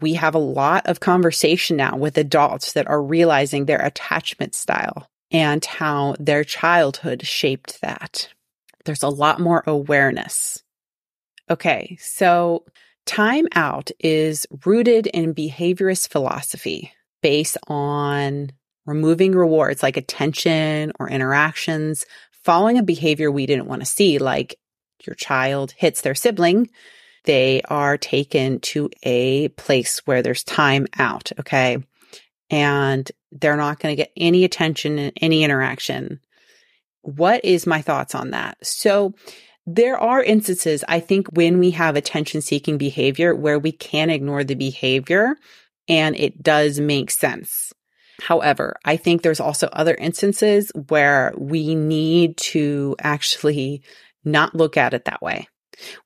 We 0.00 0.14
have 0.14 0.34
a 0.34 0.38
lot 0.38 0.86
of 0.86 1.00
conversation 1.00 1.76
now 1.76 1.96
with 1.96 2.16
adults 2.18 2.74
that 2.74 2.86
are 2.86 3.02
realizing 3.02 3.64
their 3.64 3.80
attachment 3.80 4.54
style 4.54 5.08
and 5.30 5.64
how 5.64 6.14
their 6.20 6.44
childhood 6.44 7.26
shaped 7.26 7.80
that. 7.80 8.28
There's 8.84 9.02
a 9.02 9.08
lot 9.08 9.40
more 9.40 9.64
awareness. 9.66 10.62
Okay, 11.50 11.96
so 12.00 12.64
time 13.06 13.48
out 13.54 13.90
is 13.98 14.46
rooted 14.64 15.06
in 15.08 15.34
behaviorist 15.34 16.10
philosophy 16.10 16.92
based 17.22 17.56
on 17.66 18.52
removing 18.88 19.32
rewards 19.32 19.82
like 19.82 19.96
attention 19.96 20.92
or 20.98 21.10
interactions, 21.10 22.06
following 22.42 22.78
a 22.78 22.82
behavior 22.82 23.30
we 23.30 23.46
didn't 23.46 23.66
want 23.68 23.82
to 23.82 23.86
see, 23.86 24.18
like 24.18 24.58
your 25.06 25.14
child 25.14 25.72
hits 25.76 26.00
their 26.00 26.14
sibling, 26.14 26.68
they 27.24 27.60
are 27.68 27.98
taken 27.98 28.58
to 28.60 28.88
a 29.02 29.48
place 29.48 30.00
where 30.06 30.22
there's 30.22 30.42
time 30.42 30.86
out. 30.98 31.30
Okay. 31.38 31.78
And 32.50 33.10
they're 33.30 33.56
not 33.56 33.78
going 33.78 33.92
to 33.94 34.02
get 34.02 34.12
any 34.16 34.44
attention 34.44 34.98
and 34.98 35.12
any 35.20 35.44
interaction. 35.44 36.20
What 37.02 37.44
is 37.44 37.66
my 37.66 37.82
thoughts 37.82 38.14
on 38.14 38.30
that? 38.30 38.56
So 38.64 39.14
there 39.66 39.98
are 39.98 40.22
instances, 40.22 40.82
I 40.88 41.00
think, 41.00 41.28
when 41.28 41.58
we 41.58 41.72
have 41.72 41.94
attention 41.94 42.40
seeking 42.40 42.78
behavior 42.78 43.34
where 43.34 43.58
we 43.58 43.72
can 43.72 44.08
ignore 44.08 44.44
the 44.44 44.54
behavior 44.54 45.36
and 45.88 46.16
it 46.16 46.42
does 46.42 46.80
make 46.80 47.10
sense. 47.10 47.72
However, 48.20 48.76
I 48.84 48.96
think 48.96 49.22
there's 49.22 49.40
also 49.40 49.68
other 49.68 49.94
instances 49.94 50.72
where 50.88 51.32
we 51.36 51.74
need 51.74 52.36
to 52.38 52.96
actually 53.00 53.82
not 54.24 54.54
look 54.54 54.76
at 54.76 54.94
it 54.94 55.04
that 55.04 55.22
way. 55.22 55.48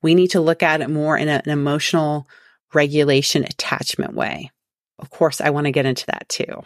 We 0.03 0.15
need 0.15 0.29
to 0.29 0.41
look 0.41 0.63
at 0.63 0.83
it 0.83 0.91
more 0.91 1.17
in 1.17 1.29
an 1.29 1.49
emotional 1.49 2.29
regulation 2.75 3.45
attachment 3.45 4.15
way. 4.15 4.51
of 4.99 5.11
course, 5.11 5.41
I 5.41 5.51
want 5.51 5.67
to 5.67 5.73
get 5.73 5.87
into 5.87 6.07
that 6.07 6.29
too. 6.29 6.63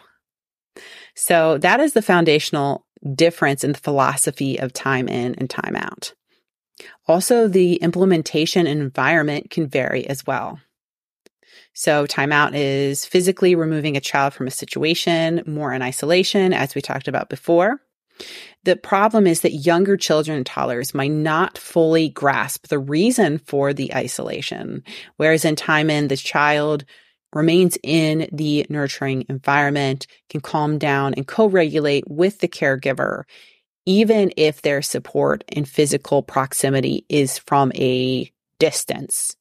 So 1.15 1.57
that 1.57 1.79
is 1.79 1.93
the 1.93 2.03
foundational 2.03 2.85
difference 3.15 3.63
in 3.63 3.71
the 3.71 3.79
philosophy 3.79 4.57
of 4.57 4.73
time 4.73 5.07
in 5.07 5.33
and 5.35 5.49
time 5.49 5.75
out. 5.75 6.13
Also, 7.07 7.47
the 7.47 7.75
implementation 7.75 8.67
environment 8.67 9.49
can 9.49 9.67
vary 9.67 10.05
as 10.07 10.25
well. 10.27 10.59
So, 11.73 12.05
timeout 12.05 12.51
is 12.53 13.05
physically 13.05 13.55
removing 13.55 13.97
a 13.97 14.01
child 14.01 14.33
from 14.33 14.47
a 14.47 14.51
situation, 14.51 15.43
more 15.45 15.73
in 15.73 15.81
isolation, 15.81 16.53
as 16.53 16.75
we 16.75 16.81
talked 16.81 17.07
about 17.07 17.29
before. 17.29 17.81
The 18.63 18.75
problem 18.75 19.27
is 19.27 19.41
that 19.41 19.53
younger 19.53 19.95
children 19.95 20.37
and 20.37 20.45
toddlers 20.45 20.93
might 20.93 21.11
not 21.11 21.57
fully 21.57 22.09
grasp 22.09 22.67
the 22.67 22.79
reason 22.79 23.37
for 23.37 23.73
the 23.73 23.93
isolation, 23.93 24.83
whereas 25.17 25.45
in 25.45 25.55
time 25.55 25.89
in, 25.89 26.07
the 26.07 26.17
child 26.17 26.83
remains 27.33 27.77
in 27.83 28.27
the 28.31 28.65
nurturing 28.69 29.25
environment, 29.29 30.07
can 30.29 30.41
calm 30.41 30.77
down 30.77 31.13
and 31.13 31.27
co-regulate 31.27 32.09
with 32.09 32.39
the 32.39 32.47
caregiver, 32.47 33.23
even 33.85 34.31
if 34.37 34.61
their 34.61 34.81
support 34.81 35.43
and 35.49 35.67
physical 35.67 36.23
proximity 36.23 37.05
is 37.09 37.37
from 37.37 37.71
a 37.75 38.31
distance. 38.59 39.35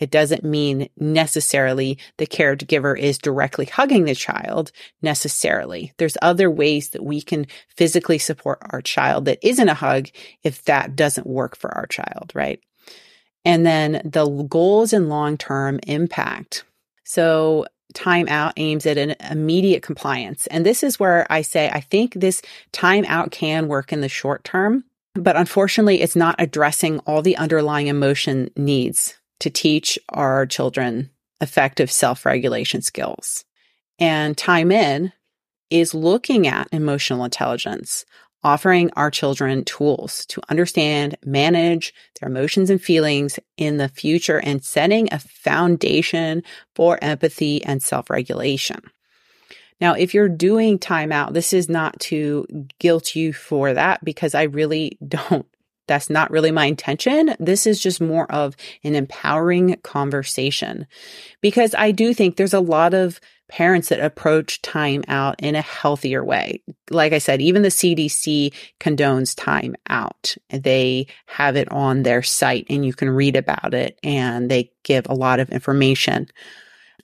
It 0.00 0.10
doesn't 0.10 0.42
mean 0.42 0.88
necessarily 0.96 1.98
the 2.16 2.26
caregiver 2.26 2.98
is 2.98 3.18
directly 3.18 3.66
hugging 3.66 4.06
the 4.06 4.14
child 4.14 4.72
necessarily. 5.02 5.92
There's 5.98 6.16
other 6.22 6.50
ways 6.50 6.90
that 6.90 7.04
we 7.04 7.20
can 7.20 7.46
physically 7.68 8.18
support 8.18 8.58
our 8.70 8.80
child 8.80 9.26
that 9.26 9.38
isn't 9.46 9.68
a 9.68 9.74
hug 9.74 10.08
if 10.42 10.64
that 10.64 10.96
doesn't 10.96 11.26
work 11.26 11.56
for 11.56 11.72
our 11.76 11.86
child, 11.86 12.32
right? 12.34 12.60
And 13.44 13.64
then 13.64 14.00
the 14.04 14.26
goals 14.26 14.92
and 14.92 15.08
long 15.08 15.36
term 15.36 15.78
impact. 15.86 16.64
So 17.04 17.66
timeout 17.94 18.52
aims 18.56 18.86
at 18.86 18.98
an 18.98 19.16
immediate 19.30 19.82
compliance. 19.82 20.46
And 20.46 20.64
this 20.64 20.82
is 20.82 20.98
where 20.98 21.26
I 21.30 21.42
say, 21.42 21.68
I 21.70 21.80
think 21.80 22.14
this 22.14 22.40
timeout 22.72 23.32
can 23.32 23.68
work 23.68 23.92
in 23.92 24.00
the 24.00 24.08
short 24.08 24.44
term, 24.44 24.84
but 25.14 25.36
unfortunately, 25.36 26.00
it's 26.00 26.16
not 26.16 26.36
addressing 26.38 27.00
all 27.00 27.20
the 27.20 27.36
underlying 27.36 27.88
emotion 27.88 28.50
needs 28.56 29.19
to 29.40 29.50
teach 29.50 29.98
our 30.10 30.46
children 30.46 31.10
effective 31.40 31.90
self 31.90 32.24
regulation 32.24 32.82
skills. 32.82 33.44
And 33.98 34.36
time 34.36 34.72
in 34.72 35.12
is 35.70 35.94
looking 35.94 36.46
at 36.46 36.68
emotional 36.72 37.24
intelligence, 37.24 38.04
offering 38.42 38.90
our 38.96 39.10
children 39.10 39.64
tools 39.64 40.24
to 40.26 40.40
understand, 40.48 41.16
manage 41.24 41.92
their 42.18 42.28
emotions 42.28 42.70
and 42.70 42.80
feelings 42.80 43.38
in 43.56 43.76
the 43.76 43.88
future 43.88 44.40
and 44.40 44.64
setting 44.64 45.08
a 45.12 45.18
foundation 45.18 46.42
for 46.74 46.98
empathy 47.02 47.64
and 47.64 47.82
self 47.82 48.10
regulation. 48.10 48.80
Now, 49.80 49.94
if 49.94 50.12
you're 50.12 50.28
doing 50.28 50.78
timeout, 50.78 51.32
this 51.32 51.52
is 51.52 51.68
not 51.68 51.98
to 52.00 52.46
guilt 52.78 53.14
you 53.16 53.32
for 53.32 53.72
that 53.72 54.04
because 54.04 54.34
I 54.34 54.42
really 54.42 54.98
don't 55.06 55.46
that's 55.90 56.08
not 56.08 56.30
really 56.30 56.52
my 56.52 56.66
intention. 56.66 57.34
This 57.40 57.66
is 57.66 57.80
just 57.80 58.00
more 58.00 58.30
of 58.30 58.54
an 58.84 58.94
empowering 58.94 59.76
conversation 59.82 60.86
because 61.40 61.74
I 61.74 61.90
do 61.90 62.14
think 62.14 62.36
there's 62.36 62.54
a 62.54 62.60
lot 62.60 62.94
of 62.94 63.20
parents 63.48 63.88
that 63.88 63.98
approach 63.98 64.62
time 64.62 65.02
out 65.08 65.34
in 65.40 65.56
a 65.56 65.60
healthier 65.60 66.24
way. 66.24 66.62
Like 66.90 67.12
I 67.12 67.18
said, 67.18 67.42
even 67.42 67.62
the 67.62 67.70
CDC 67.70 68.54
condones 68.78 69.34
time 69.36 69.74
out. 69.88 70.36
They 70.50 71.08
have 71.26 71.56
it 71.56 71.68
on 71.72 72.04
their 72.04 72.22
site 72.22 72.66
and 72.70 72.86
you 72.86 72.92
can 72.92 73.10
read 73.10 73.34
about 73.34 73.74
it 73.74 73.98
and 74.04 74.48
they 74.48 74.70
give 74.84 75.06
a 75.08 75.14
lot 75.14 75.40
of 75.40 75.50
information. 75.50 76.28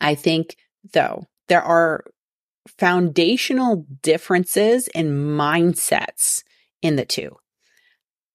I 0.00 0.14
think 0.14 0.54
though, 0.92 1.24
there 1.48 1.62
are 1.62 2.04
foundational 2.78 3.84
differences 4.02 4.86
in 4.94 5.36
mindsets 5.36 6.44
in 6.82 6.94
the 6.94 7.04
two. 7.04 7.36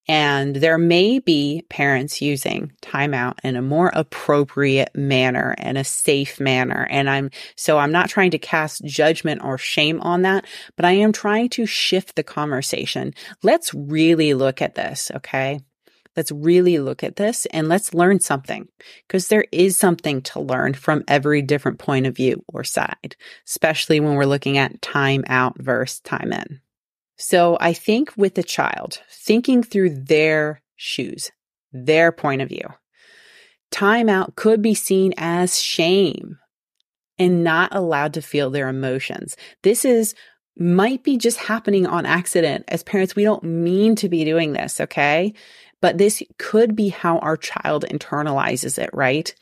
And 0.08 0.56
there 0.56 0.78
may 0.78 1.20
be 1.20 1.64
parents 1.70 2.22
using 2.22 2.72
timeout 2.82 3.36
in 3.44 3.56
a 3.56 3.62
more 3.62 3.92
appropriate 3.94 4.90
manner 4.96 5.56
and 5.58 5.78
a 5.78 5.84
safe 5.84 6.40
manner. 6.40 6.88
And 6.90 7.10
I'm, 7.10 7.30
so 7.56 7.78
I'm 7.78 7.92
not 7.92 8.10
trying 8.10 8.32
to 8.32 8.40
cast 8.40 8.84
judgment 8.84 9.44
or 9.44 9.58
shame 9.58 10.02
on 10.02 10.24
that, 10.24 10.46
but 10.76 10.86
I 10.86 10.92
am 10.94 11.12
trying 11.12 11.50
to 11.50 11.66
shift 11.66 12.16
the 12.16 12.24
conversation. 12.24 13.14
Let's 13.44 13.74
really 13.74 14.34
look 14.34 14.62
at 14.62 14.76
this. 14.76 15.12
Okay. 15.16 15.60
Let's 16.18 16.32
really 16.32 16.78
look 16.80 17.04
at 17.04 17.16
this 17.16 17.46
and 17.48 17.70
let's 17.70 17.94
learn 17.94 18.20
something 18.20 18.68
because 19.08 19.30
there 19.30 19.46
is 19.52 19.78
something 19.78 20.22
to 20.24 20.42
learn 20.42 20.74
from 20.74 21.04
every 21.08 21.42
different 21.42 21.80
point 21.80 22.06
of 22.06 22.18
view 22.18 22.44
or 22.50 22.66
side, 22.66 23.16
especially 23.48 24.02
when 24.02 24.16
we're 24.16 24.26
looking 24.26 24.58
at 24.58 24.82
time 24.82 25.24
out 25.28 25.58
versus 25.58 26.02
time 26.02 26.34
in. 26.34 26.60
So 27.22 27.56
I 27.62 27.74
think 27.74 28.12
with 28.18 28.34
the 28.34 28.42
child, 28.42 29.00
thinking 29.12 29.62
through 29.62 30.06
their 30.06 30.64
shoes, 30.76 31.32
their 31.72 32.12
point 32.12 32.42
of 32.42 32.50
view, 32.50 32.68
timeout 33.72 34.36
could 34.36 34.64
be 34.64 34.74
seen 34.74 35.14
as 35.18 35.62
shame 35.62 36.40
and 37.20 37.44
not 37.44 37.76
allowed 37.76 38.16
to 38.16 38.24
feel 38.24 38.50
their 38.50 38.68
emotions. 38.68 39.38
This 39.62 39.86
is 39.86 40.16
might 40.58 41.04
be 41.04 41.16
just 41.16 41.38
happening 41.38 41.86
on 41.86 42.08
accident. 42.08 42.66
As 42.68 42.82
parents, 42.82 43.16
we 43.16 43.24
don't 43.24 43.44
mean 43.44 43.96
to 43.98 44.10
be 44.10 44.26
doing 44.26 44.54
this, 44.54 44.82
okay? 44.82 45.36
But 45.80 46.00
this 46.00 46.24
could 46.40 46.76
be 46.76 46.90
how 46.90 47.20
our 47.20 47.38
child 47.38 47.86
internalizes 47.88 48.80
it, 48.80 48.90
right? 48.94 49.34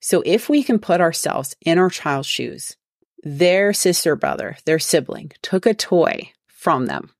So 0.00 0.22
if 0.24 0.48
we 0.48 0.62
can 0.62 0.78
put 0.78 1.00
ourselves 1.00 1.56
in 1.62 1.78
our 1.78 1.90
child's 1.90 2.28
shoes, 2.28 2.76
their 3.24 3.72
sister, 3.72 4.14
brother, 4.14 4.56
their 4.66 4.78
sibling 4.78 5.32
took 5.42 5.66
a 5.66 5.74
toy 5.74 6.32
from 6.58 6.86
them. 6.86 7.10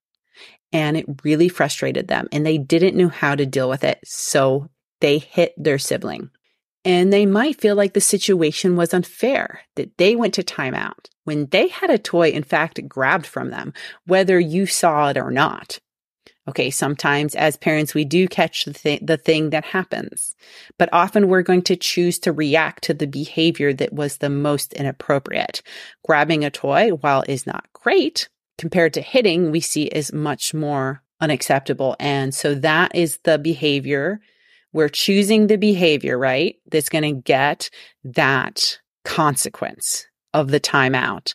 And 0.73 0.97
it 0.97 1.07
really 1.25 1.49
frustrated 1.49 2.09
them 2.09 2.29
and 2.31 2.45
they 2.45 2.59
didn't 2.59 2.97
know 2.97 3.09
how 3.09 3.35
to 3.35 3.47
deal 3.47 3.71
with 3.71 3.85
it. 3.85 4.01
So 4.05 4.69
they 5.01 5.19
hit 5.19 5.55
their 5.57 5.79
sibling. 5.79 6.31
And 6.85 7.13
they 7.13 7.27
might 7.27 7.61
feel 7.61 7.75
like 7.75 7.95
the 7.95 8.01
situation 8.01 8.77
was 8.77 8.95
unfair, 8.95 9.61
that 9.77 9.97
they 9.99 10.17
went 10.17 10.35
to 10.35 10.43
timeout 10.43 11.09
when 11.25 11.47
they 11.47 11.69
had 11.69 11.91
a 11.91 11.99
toy, 11.99 12.31
in 12.31 12.43
fact, 12.43 12.81
grabbed 12.89 13.27
from 13.27 13.51
them, 13.51 13.75
whether 14.07 14.41
you 14.41 14.65
saw 14.65 15.11
it 15.11 15.19
or 15.19 15.31
not. 15.31 15.79
Okay, 16.49 16.71
sometimes 16.71 17.35
as 17.35 17.59
parents, 17.59 17.93
we 17.93 18.07
do 18.07 18.27
catch 18.27 18.65
the, 18.65 18.73
th- 18.73 19.03
the 19.05 19.19
thing 19.19 19.51
that 19.51 19.67
happens, 19.67 20.35
but 20.79 20.89
often 20.91 21.29
we're 21.29 21.43
going 21.43 21.61
to 21.63 21.77
choose 21.77 22.19
to 22.21 22.33
react 22.33 22.85
to 22.85 22.95
the 22.95 23.07
behavior 23.07 23.75
that 23.75 23.93
was 23.93 24.17
the 24.17 24.31
most 24.31 24.73
inappropriate. 24.73 25.61
Grabbing 26.07 26.45
a 26.45 26.51
toy, 26.51 26.91
while 26.93 27.23
is 27.29 27.47
not 27.47 27.67
great, 27.75 28.31
compared 28.59 28.95
to 28.95 29.01
hitting, 29.01 29.51
we 29.51 29.61
see 29.61 29.85
is 29.85 30.13
much 30.13 30.53
more 30.53 31.03
unacceptable. 31.21 31.97
And 31.99 32.35
so 32.35 32.55
that 32.57 32.95
is 32.95 33.19
the 33.25 33.39
behavior. 33.39 34.21
We're 34.73 34.89
choosing 34.89 35.47
the 35.47 35.57
behavior, 35.57 36.19
right? 36.19 36.57
That's 36.71 36.91
going 36.91 37.15
to 37.15 37.23
get 37.23 37.71
that 38.05 38.79
consequence 39.05 40.07
of 40.35 40.51
the 40.51 40.61
timeout. 40.61 41.35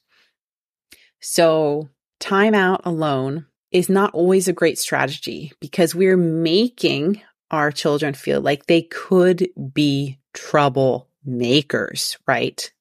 So 1.20 1.90
timeout 2.20 2.82
alone 2.86 3.48
is 3.72 3.90
not 3.90 4.14
always 4.14 4.48
a 4.48 4.54
great 4.54 4.78
strategy 4.78 5.52
because 5.60 5.96
we're 5.96 6.18
making 6.18 7.22
our 7.50 7.72
children 7.72 8.14
feel 8.14 8.42
like 8.42 8.66
they 8.66 8.84
could 8.84 9.48
be 9.74 10.20
trouble 10.34 11.08
makers, 11.26 12.18
right? 12.28 12.72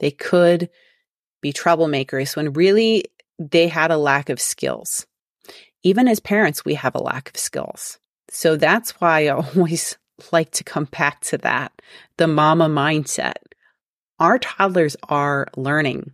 They 0.00 0.10
could 0.10 0.70
be 1.40 1.52
troublemakers 1.52 2.36
when 2.36 2.52
really 2.52 3.04
they 3.38 3.68
had 3.68 3.90
a 3.90 3.96
lack 3.96 4.28
of 4.28 4.40
skills. 4.40 5.06
Even 5.82 6.08
as 6.08 6.20
parents, 6.20 6.64
we 6.64 6.74
have 6.74 6.94
a 6.94 7.02
lack 7.02 7.30
of 7.30 7.36
skills. 7.36 7.98
So 8.30 8.56
that's 8.56 9.00
why 9.00 9.26
I 9.26 9.28
always 9.56 9.96
like 10.32 10.50
to 10.52 10.64
come 10.64 10.84
back 10.84 11.20
to 11.20 11.38
that 11.38 11.72
the 12.16 12.26
mama 12.26 12.68
mindset. 12.68 13.34
Our 14.18 14.38
toddlers 14.38 14.96
are 15.08 15.46
learning. 15.56 16.12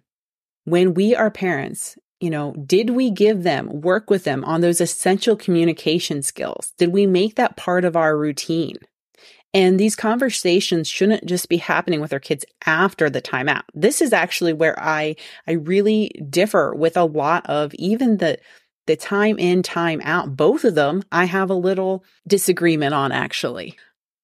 When 0.65 0.93
we 0.93 1.15
are 1.15 1.31
parents, 1.31 1.97
you 2.21 2.31
know, 2.31 2.53
did 2.53 2.91
we 2.91 3.11
give 3.11 3.43
them, 3.43 3.81
work 3.81 4.11
with 4.11 4.25
them 4.25 4.45
on 4.45 4.61
those 4.61 4.81
essential 4.81 5.37
communication 5.37 6.23
skills? 6.23 6.73
Did 6.79 6.93
we 6.93 7.07
make 7.07 7.37
that 7.37 7.57
part 7.57 7.85
of 7.85 7.97
our 7.97 8.17
routine? 8.17 8.77
And 9.55 9.79
these 9.79 9.95
conversations 9.95 10.89
shouldn't 10.89 11.27
just 11.27 11.49
be 11.49 11.59
happening 11.59 12.01
with 12.01 12.13
our 12.13 12.19
kids 12.19 12.45
after 12.67 13.09
the 13.09 13.23
timeout. 13.23 13.63
This 13.73 14.03
is 14.03 14.13
actually 14.13 14.53
where 14.53 14.79
I, 14.79 15.15
I 15.47 15.53
really 15.53 16.11
differ 16.29 16.75
with 16.75 16.97
a 16.97 17.05
lot 17.05 17.47
of 17.47 17.73
even 17.75 18.19
the, 18.19 18.39
the 18.87 18.97
time 18.97 19.39
in, 19.39 19.63
time 19.63 20.01
out. 20.03 20.37
Both 20.37 20.65
of 20.65 20.75
them, 20.75 21.05
I 21.13 21.27
have 21.27 21.51
a 21.51 21.55
little 21.55 22.05
disagreement 22.27 22.95
on 22.95 23.13
actually 23.13 23.79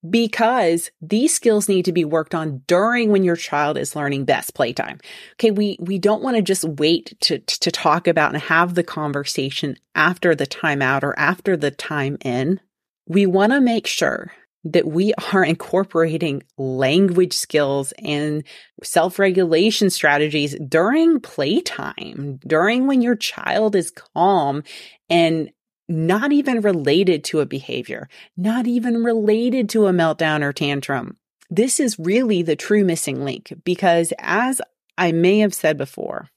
because 0.09 0.90
these 1.01 1.33
skills 1.33 1.69
need 1.69 1.85
to 1.85 1.93
be 1.93 2.05
worked 2.05 2.35
on 2.35 2.62
during 2.66 3.11
when 3.11 3.23
your 3.23 3.37
child 3.37 3.77
is 3.79 3.95
learning 3.95 4.25
best 4.25 4.55
playtime. 4.55 4.99
Okay. 5.35 5.51
We, 5.51 5.77
we 5.79 5.99
don't 5.99 6.23
want 6.23 6.37
to 6.37 6.43
just 6.43 6.64
wait 6.64 7.16
to, 7.21 7.38
to 7.38 7.71
talk 7.71 8.09
about 8.09 8.33
and 8.33 8.43
have 8.43 8.75
the 8.75 8.83
conversation 8.83 9.77
after 9.95 10.35
the 10.35 10.47
timeout 10.47 11.03
or 11.05 11.16
after 11.19 11.57
the 11.57 11.71
time 11.71 12.16
in. 12.25 12.61
We 13.07 13.27
want 13.27 13.53
to 13.53 13.61
make 13.61 13.87
sure 13.87 14.33
that 14.64 14.87
we 14.87 15.14
are 15.33 15.44
incorporating 15.44 16.42
language 16.59 17.33
skills 17.33 17.92
and 18.03 18.44
self 18.83 19.18
regulation 19.18 19.90
strategies 19.90 20.57
during 20.68 21.20
playtime, 21.20 22.38
during 22.46 22.87
when 22.87 23.03
your 23.03 23.16
child 23.16 23.75
is 23.75 23.90
calm 23.90 24.62
and 25.09 25.51
not 25.88 26.33
even 26.33 26.61
related 26.61 27.25
to 27.25 27.40
a 27.40 27.46
behavior, 27.46 28.09
not 28.37 28.66
even 28.66 29.03
related 29.03 29.68
to 29.70 29.87
a 29.87 29.92
meltdown 29.92 30.42
or 30.42 30.53
tantrum. 30.53 31.16
This 31.51 31.81
is 31.81 31.99
really 31.99 32.42
the 32.42 32.55
true 32.55 32.85
missing 32.85 33.25
link 33.25 33.53
because 33.64 34.12
as 34.20 34.61
I 34.96 35.11
may 35.11 35.40
have 35.40 35.53
said 35.53 35.77
before, 35.77 36.29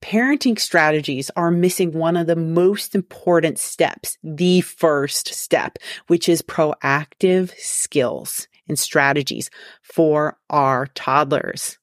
parenting 0.00 0.58
strategies 0.58 1.30
are 1.36 1.50
missing 1.50 1.92
one 1.92 2.16
of 2.16 2.26
the 2.26 2.36
most 2.36 2.94
important 2.94 3.58
steps, 3.58 4.16
the 4.22 4.60
first 4.60 5.34
step, 5.34 5.78
which 6.06 6.28
is 6.28 6.42
proactive 6.42 7.52
skills 7.58 8.48
and 8.68 8.78
strategies 8.78 9.50
for 9.82 10.36
our 10.50 10.86
toddlers. 10.88 11.78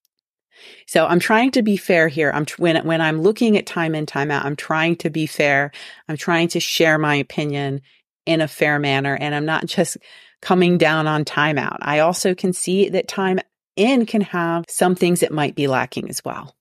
So 0.88 1.06
I'm 1.06 1.20
trying 1.20 1.52
to 1.52 1.62
be 1.62 1.76
fair 1.76 2.08
here. 2.08 2.32
I'm 2.34 2.46
when 2.58 2.86
when 2.86 3.02
I'm 3.02 3.22
looking 3.22 3.58
at 3.58 3.66
time 3.66 3.96
in 3.96 4.06
time 4.06 4.32
out, 4.32 4.46
I'm 4.46 4.56
trying 4.56 4.96
to 4.98 5.10
be 5.10 5.26
fair. 5.26 5.72
I'm 6.08 6.18
trying 6.18 6.48
to 6.50 6.60
share 6.60 6.98
my 6.98 7.16
opinion 7.16 7.82
in 8.26 8.40
a 8.40 8.48
fair 8.48 8.80
manner 8.80 9.18
and 9.20 9.36
I'm 9.36 9.46
not 9.46 9.66
just 9.66 9.98
coming 10.42 10.78
down 10.78 11.08
on 11.08 11.26
timeout. 11.26 11.78
I 11.82 12.00
also 12.00 12.34
can 12.34 12.54
see 12.54 12.90
that 12.90 13.08
time 13.08 13.40
in 13.76 14.06
can 14.06 14.22
have 14.22 14.66
some 14.70 14.96
things 14.96 15.22
that 15.22 15.34
might 15.34 15.56
be 15.56 15.68
lacking 15.68 16.10
as 16.10 16.24
well 16.24 16.56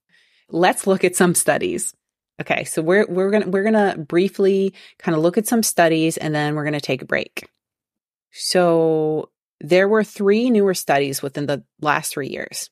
let's 0.53 0.87
look 0.87 1.03
at 1.03 1.17
some 1.17 1.35
studies. 1.35 1.93
Okay, 2.39 2.63
so 2.63 2.81
we're 2.81 3.05
we're 3.07 3.31
gonna 3.31 3.49
we're 3.49 3.63
gonna 3.63 3.97
briefly 3.97 4.73
kind 4.97 5.15
of 5.15 5.21
look 5.21 5.37
at 5.37 5.47
some 5.47 5.63
studies 5.63 6.15
and 6.17 6.33
then 6.33 6.55
we're 6.55 6.63
gonna 6.63 6.79
take 6.79 7.01
a 7.01 7.05
break. 7.05 7.49
So 8.31 9.29
there 9.59 9.87
were 9.87 10.03
three 10.03 10.49
newer 10.49 10.73
studies 10.73 11.21
within 11.21 11.45
the 11.45 11.63
last 11.81 12.13
three 12.13 12.29
years. 12.29 12.69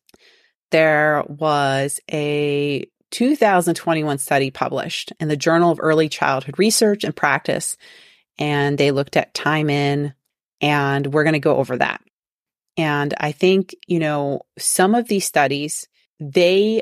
There 0.72 1.24
was 1.28 2.00
a 2.12 2.86
2021 3.12 4.18
study 4.18 4.52
published 4.52 5.14
in 5.20 5.28
the 5.28 5.38
Journal 5.38 5.72
of 5.72 5.80
Early 5.82 6.10
Childhood 6.10 6.58
Research 6.58 7.04
and 7.04 7.16
Practice, 7.16 7.78
and 8.40 8.78
they 8.78 8.92
looked 8.92 9.18
at 9.18 9.34
time 9.34 9.70
in, 9.70 10.14
and 10.62 11.08
we're 11.08 11.24
going 11.24 11.34
to 11.34 11.40
go 11.40 11.58
over 11.58 11.78
that. 11.78 12.02
And 12.78 13.14
I 13.20 13.34
think, 13.34 13.76
you 13.86 14.00
know, 14.00 14.42
some 14.58 14.96
of 14.96 15.08
these 15.08 15.26
studies, 15.26 15.88
they 16.20 16.82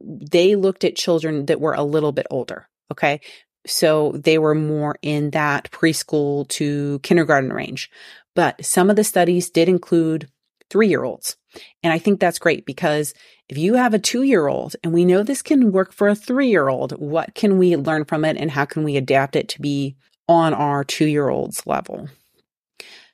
they 0.00 0.56
looked 0.56 0.84
at 0.84 0.96
children 0.96 1.46
that 1.46 1.60
were 1.60 1.74
a 1.74 1.82
little 1.82 2.12
bit 2.12 2.26
older. 2.30 2.68
Okay. 2.90 3.20
So 3.66 4.12
they 4.12 4.38
were 4.38 4.54
more 4.54 4.96
in 5.02 5.30
that 5.30 5.70
preschool 5.70 6.46
to 6.48 7.00
kindergarten 7.02 7.52
range. 7.52 7.90
But 8.34 8.64
some 8.64 8.90
of 8.90 8.96
the 8.96 9.04
studies 9.04 9.50
did 9.50 9.68
include 9.68 10.28
three 10.70 10.88
year 10.88 11.04
olds. 11.04 11.36
And 11.82 11.92
I 11.92 11.98
think 11.98 12.20
that's 12.20 12.38
great 12.38 12.66
because 12.66 13.14
if 13.48 13.56
you 13.58 13.74
have 13.74 13.94
a 13.94 13.98
two 13.98 14.22
year 14.22 14.46
old 14.46 14.76
and 14.82 14.92
we 14.92 15.04
know 15.04 15.22
this 15.22 15.42
can 15.42 15.72
work 15.72 15.92
for 15.92 16.08
a 16.08 16.14
three 16.14 16.48
year 16.48 16.68
old, 16.68 16.92
what 16.92 17.34
can 17.34 17.58
we 17.58 17.76
learn 17.76 18.04
from 18.04 18.24
it 18.24 18.36
and 18.36 18.50
how 18.50 18.64
can 18.64 18.84
we 18.84 18.96
adapt 18.96 19.36
it 19.36 19.48
to 19.50 19.60
be 19.60 19.96
on 20.28 20.54
our 20.54 20.84
two 20.84 21.06
year 21.06 21.28
old's 21.28 21.66
level? 21.66 22.08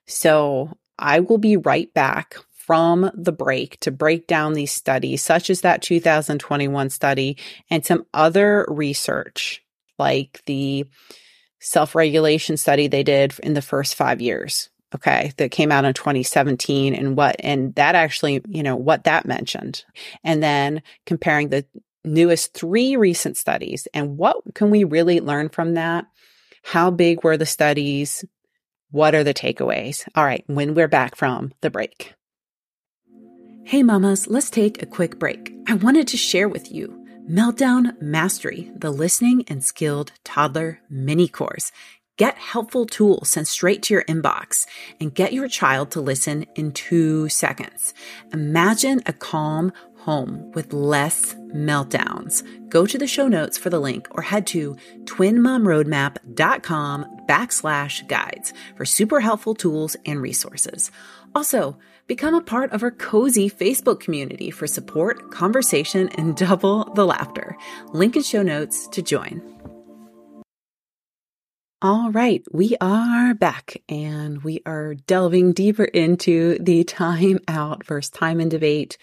So 0.07 0.73
I 0.99 1.21
will 1.21 1.39
be 1.39 1.57
right 1.57 1.93
back 1.95 2.37
from 2.67 3.11
the 3.15 3.33
break 3.33 3.79
to 3.81 3.91
break 3.91 4.29
down 4.29 4.53
these 4.53 4.73
studies, 4.73 5.21
such 5.21 5.51
as 5.51 5.63
that 5.63 5.83
2021 5.83 6.91
study 6.91 7.37
and 7.71 7.85
some 7.85 8.07
other 8.15 8.65
research, 8.69 9.65
like 9.99 10.41
the 10.47 10.87
self 11.59 11.97
regulation 11.97 12.57
study 12.57 12.87
they 12.87 13.03
did 13.03 13.35
in 13.43 13.55
the 13.55 13.63
first 13.63 13.97
five 13.97 14.21
years. 14.21 14.71
Okay. 14.95 15.33
That 15.39 15.51
came 15.51 15.73
out 15.73 15.85
in 15.85 15.95
2017 15.95 16.95
and 16.95 17.17
what, 17.17 17.37
and 17.41 17.75
that 17.75 17.95
actually, 17.97 18.43
you 18.47 18.63
know, 18.63 18.77
what 18.77 19.05
that 19.05 19.27
mentioned. 19.27 19.85
And 20.23 20.43
then 20.43 20.83
comparing 21.05 21.49
the 21.49 21.65
newest 22.05 22.55
three 22.55 22.95
recent 22.97 23.37
studies 23.37 23.89
and 23.95 24.17
what 24.17 24.37
can 24.55 24.71
we 24.71 24.85
really 24.85 25.21
learn 25.21 25.49
from 25.49 25.75
that? 25.75 26.07
How 26.63 26.91
big 26.91 27.25
were 27.25 27.37
the 27.37 27.47
studies? 27.47 28.25
What 28.91 29.15
are 29.15 29.25
the 29.25 29.35
takeaways? 29.35 30.07
All 30.15 30.25
right. 30.25 30.45
When 30.47 30.75
we're 30.75 30.89
back 30.89 31.17
from 31.17 31.53
the 31.61 31.71
break. 31.71 32.15
Hey 33.65 33.83
mamas, 33.85 34.27
let's 34.27 34.51
take 34.51 34.83
a 34.83 34.87
quick 34.87 35.19
break. 35.19 35.55
I 35.69 35.75
wanted 35.75 36.09
to 36.09 36.17
share 36.17 36.49
with 36.49 36.73
you 36.73 37.07
Meltdown 37.31 38.01
Mastery, 38.03 38.71
the 38.75 38.91
listening 38.91 39.45
and 39.47 39.63
skilled 39.63 40.13
toddler 40.25 40.81
mini 40.91 41.29
course. 41.29 41.71
Get 42.17 42.37
helpful 42.37 42.87
tools 42.87 43.31
sent 43.31 43.49
straight 43.49 43.83
to 43.85 43.95
your 43.95 44.05
inbox 44.05 44.67
and 45.01 45.15
get 45.15 45.33
your 45.33 45.49
child 45.49 45.93
to 45.93 46.01
listen 46.01 46.45
in 46.57 46.73
two 46.73 47.29
seconds. 47.29 47.95
Imagine 48.33 49.01
a 49.07 49.13
calm 49.13 49.73
home 50.03 50.51
with 50.53 50.73
less 50.73 51.35
meltdowns. 51.55 52.43
Go 52.69 52.87
to 52.87 52.99
the 52.99 53.07
show 53.07 53.29
notes 53.29 53.57
for 53.57 53.71
the 53.71 53.79
link 53.79 54.09
or 54.11 54.23
head 54.23 54.49
to 54.49 54.77
twinmomroadmap.com 55.05 57.07
backslash 57.29 58.09
guides 58.09 58.53
for 58.77 58.85
super 58.85 59.21
helpful 59.21 59.55
tools 59.55 59.97
and 60.05 60.21
resources. 60.21 60.91
Also, 61.35 61.79
become 62.07 62.35
a 62.35 62.43
part 62.43 62.73
of 62.73 62.83
our 62.83 62.91
cozy 62.91 63.49
Facebook 63.49 64.01
community 64.01 64.51
for 64.51 64.67
support, 64.67 65.31
conversation, 65.31 66.09
and 66.19 66.37
double 66.49 66.93
the 66.95 67.07
laughter. 67.07 67.57
Link 67.93 68.17
in 68.17 68.23
show 68.23 68.43
notes 68.43 68.89
to 68.89 69.01
join. 69.03 69.41
All 71.81 72.13
right, 72.13 72.45
we 72.53 72.77
are 72.81 73.35
back 73.35 73.83
and 73.89 74.45
we 74.45 74.61
are 74.65 74.95
delving 74.95 75.53
deeper 75.53 75.83
into 75.83 76.57
the 76.61 76.85
time 77.03 77.41
out 77.49 77.85
versus 77.85 78.11
time 78.11 78.41
in 78.41 78.49
debate. 78.49 78.99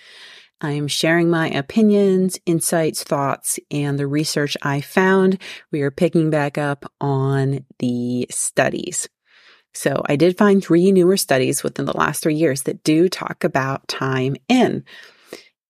I'm 0.61 0.87
sharing 0.87 1.29
my 1.29 1.49
opinions, 1.49 2.39
insights, 2.45 3.03
thoughts, 3.03 3.59
and 3.71 3.97
the 3.97 4.07
research 4.07 4.57
I 4.61 4.81
found. 4.81 5.41
We 5.71 5.81
are 5.81 5.91
picking 5.91 6.29
back 6.29 6.57
up 6.57 6.91
on 6.99 7.65
the 7.79 8.27
studies. 8.29 9.07
So 9.73 10.01
I 10.05 10.15
did 10.15 10.37
find 10.37 10.63
three 10.63 10.91
newer 10.91 11.15
studies 11.15 11.63
within 11.63 11.85
the 11.85 11.97
last 11.97 12.21
three 12.21 12.35
years 12.35 12.63
that 12.63 12.83
do 12.83 13.07
talk 13.07 13.43
about 13.43 13.87
time 13.87 14.35
in. 14.49 14.83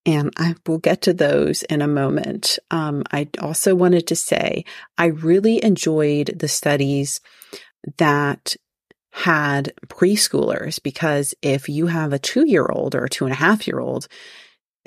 And 0.06 0.34
I 0.38 0.56
will 0.66 0.80
get 0.80 1.04
to 1.04 1.14
those 1.14 1.62
in 1.64 1.82
a 1.82 1.88
moment. 1.88 2.58
Um, 2.72 3.04
I 3.12 3.28
also 3.40 3.76
wanted 3.76 4.08
to 4.08 4.16
say 4.16 4.66
I 4.98 5.08
really 5.08 5.64
enjoyed 5.64 6.40
the 6.40 6.48
studies 6.48 7.22
that 7.98 8.56
had 9.12 9.74
preschoolers 9.88 10.82
because 10.82 11.34
if 11.42 11.68
you 11.68 11.88
have 11.88 12.14
a 12.14 12.20
two 12.20 12.48
year 12.48 12.66
old 12.66 12.96
or 12.96 13.06
a 13.06 13.10
two 13.10 13.26
and 13.26 13.34
a 13.34 13.38
half 13.38 13.68
year 13.68 13.80
old, 13.80 14.08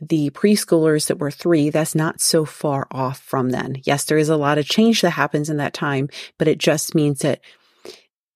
the 0.03 0.31
preschoolers 0.31 1.07
that 1.07 1.19
were 1.19 1.31
three, 1.31 1.71
that's 1.71 1.95
not 1.95 2.21
so 2.21 2.45
far 2.45 2.88
off 2.91 3.21
from 3.21 3.51
then. 3.51 3.77
Yes, 3.85 4.05
there 4.05 4.19
is 4.19 4.29
a 4.29 4.37
lot 4.37 4.59
of 4.59 4.67
change 4.67 5.01
that 5.01 5.11
happens 5.11 5.49
in 5.49 5.59
that 5.59 5.75
time, 5.75 6.09
but 6.38 6.49
it 6.49 6.59
just 6.59 6.95
means 6.95 7.21
that 7.21 7.41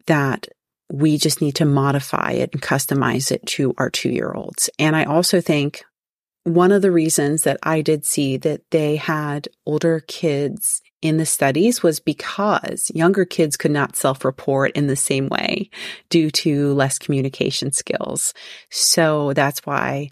that 0.06 0.46
we 0.92 1.18
just 1.18 1.42
need 1.42 1.56
to 1.56 1.64
modify 1.64 2.30
it 2.30 2.50
and 2.52 2.62
customize 2.62 3.32
it 3.32 3.44
to 3.44 3.74
our 3.78 3.90
two 3.90 4.10
year 4.10 4.32
olds. 4.32 4.70
And 4.78 4.94
I 4.94 5.04
also 5.04 5.40
think 5.40 5.84
one 6.44 6.70
of 6.70 6.80
the 6.80 6.92
reasons 6.92 7.42
that 7.42 7.58
I 7.64 7.82
did 7.82 8.04
see 8.04 8.36
that 8.36 8.62
they 8.70 8.94
had 8.94 9.48
older 9.66 9.98
kids 10.06 10.80
in 11.02 11.16
the 11.16 11.26
studies 11.26 11.82
was 11.82 11.98
because 11.98 12.92
younger 12.94 13.24
kids 13.24 13.56
could 13.56 13.72
not 13.72 13.96
self 13.96 14.24
report 14.24 14.70
in 14.76 14.86
the 14.86 14.94
same 14.94 15.28
way 15.28 15.68
due 16.08 16.30
to 16.30 16.72
less 16.74 17.00
communication 17.00 17.72
skills. 17.72 18.32
So 18.70 19.32
that's 19.32 19.66
why 19.66 20.10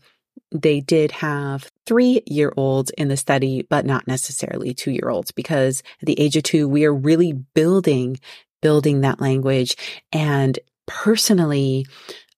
they 0.53 0.81
did 0.81 1.11
have 1.11 1.71
three 1.87 2.23
year 2.27 2.53
olds 2.57 2.91
in 2.91 3.09
the 3.09 3.17
study, 3.17 3.67
but 3.69 3.85
not 3.85 4.07
necessarily 4.07 4.73
two 4.73 4.91
year 4.91 5.09
olds 5.09 5.33
because 5.33 5.83
at 6.01 6.07
the 6.07 6.19
age 6.21 6.37
of 6.37 6.43
two, 6.43 6.69
we 6.69 6.85
are 6.85 6.95
really 6.95 7.33
building 7.33 8.19
building 8.63 9.03
that 9.03 9.21
language. 9.21 9.77
And 10.11 10.59
personally, 10.87 11.85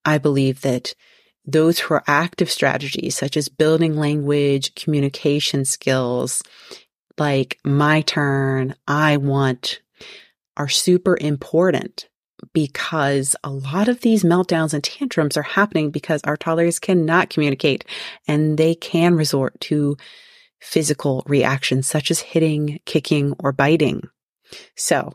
I 0.05 0.19
believe 0.19 0.63
that 0.63 0.93
those 1.45 1.81
proactive 1.81 2.49
strategies, 2.49 3.17
such 3.17 3.37
as 3.37 3.49
building 3.49 3.97
language, 3.97 4.75
communication 4.75 5.65
skills, 5.65 6.43
like 7.17 7.59
my 7.65 8.01
turn, 8.01 8.75
I 8.89 9.19
want, 9.19 9.81
are 10.57 10.69
super 10.69 11.17
important 11.21 12.09
because 12.53 13.37
a 13.43 13.51
lot 13.51 13.89
of 13.89 14.01
these 14.01 14.25
meltdowns 14.25 14.75
and 14.75 14.85
tantrums 14.85 15.37
are 15.37 15.43
happening 15.43 15.91
because 15.91 16.21
our 16.25 16.37
toddlers 16.37 16.79
cannot 16.79 17.31
communicate 17.31 17.85
and 18.29 18.59
they 18.59 18.75
can 18.75 19.15
resort 19.15 19.59
to 19.61 19.97
physical 20.61 21.23
reactions 21.27 21.87
such 21.87 22.11
as 22.11 22.21
hitting, 22.21 22.79
kicking, 22.85 23.35
or 23.39 23.53
biting. 23.53 24.03
So 24.77 25.13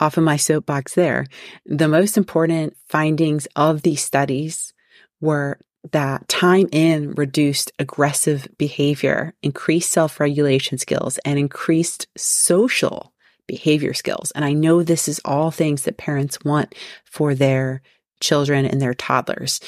off 0.00 0.16
of 0.16 0.24
my 0.24 0.36
soapbox 0.36 0.94
there. 0.94 1.26
The 1.66 1.88
most 1.88 2.16
important 2.16 2.76
findings 2.88 3.46
of 3.56 3.82
these 3.82 4.02
studies 4.02 4.74
were 5.20 5.58
that 5.92 6.28
time 6.28 6.68
in 6.72 7.12
reduced 7.12 7.72
aggressive 7.78 8.48
behavior, 8.58 9.34
increased 9.42 9.92
self 9.92 10.18
regulation 10.20 10.78
skills, 10.78 11.18
and 11.24 11.38
increased 11.38 12.06
social 12.16 13.13
behavior 13.46 13.94
skills. 13.94 14.30
And 14.32 14.44
I 14.44 14.52
know 14.52 14.82
this 14.82 15.08
is 15.08 15.20
all 15.24 15.50
things 15.50 15.82
that 15.82 15.96
parents 15.96 16.38
want 16.44 16.74
for 17.04 17.34
their 17.34 17.82
children 18.20 18.64
and 18.64 18.80
their 18.80 18.94
toddlers. 18.94 19.60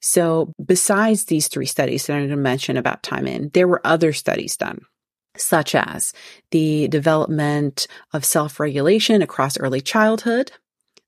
So 0.00 0.52
besides 0.64 1.24
these 1.24 1.48
three 1.48 1.66
studies 1.66 2.06
that 2.06 2.14
I'm 2.14 2.20
going 2.20 2.30
to 2.30 2.36
mention 2.36 2.76
about 2.76 3.02
time 3.02 3.26
in, 3.26 3.50
there 3.54 3.68
were 3.68 3.80
other 3.84 4.12
studies 4.12 4.56
done 4.56 4.80
such 5.38 5.74
as 5.74 6.12
the 6.50 6.88
development 6.88 7.86
of 8.12 8.24
self-regulation 8.24 9.22
across 9.22 9.58
early 9.58 9.80
childhood, 9.80 10.50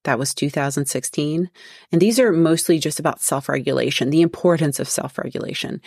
that 0.05 0.19
was 0.19 0.35
2016. 0.35 1.51
And 1.93 2.01
these 2.01 2.19
are 2.19 2.33
mostly 2.33 2.79
just 2.79 3.01
about 3.01 3.21
self-regulation, 3.21 4.11
the 4.11 4.23
importance 4.23 4.79
of 4.79 4.89
self-regulation. 4.89 5.81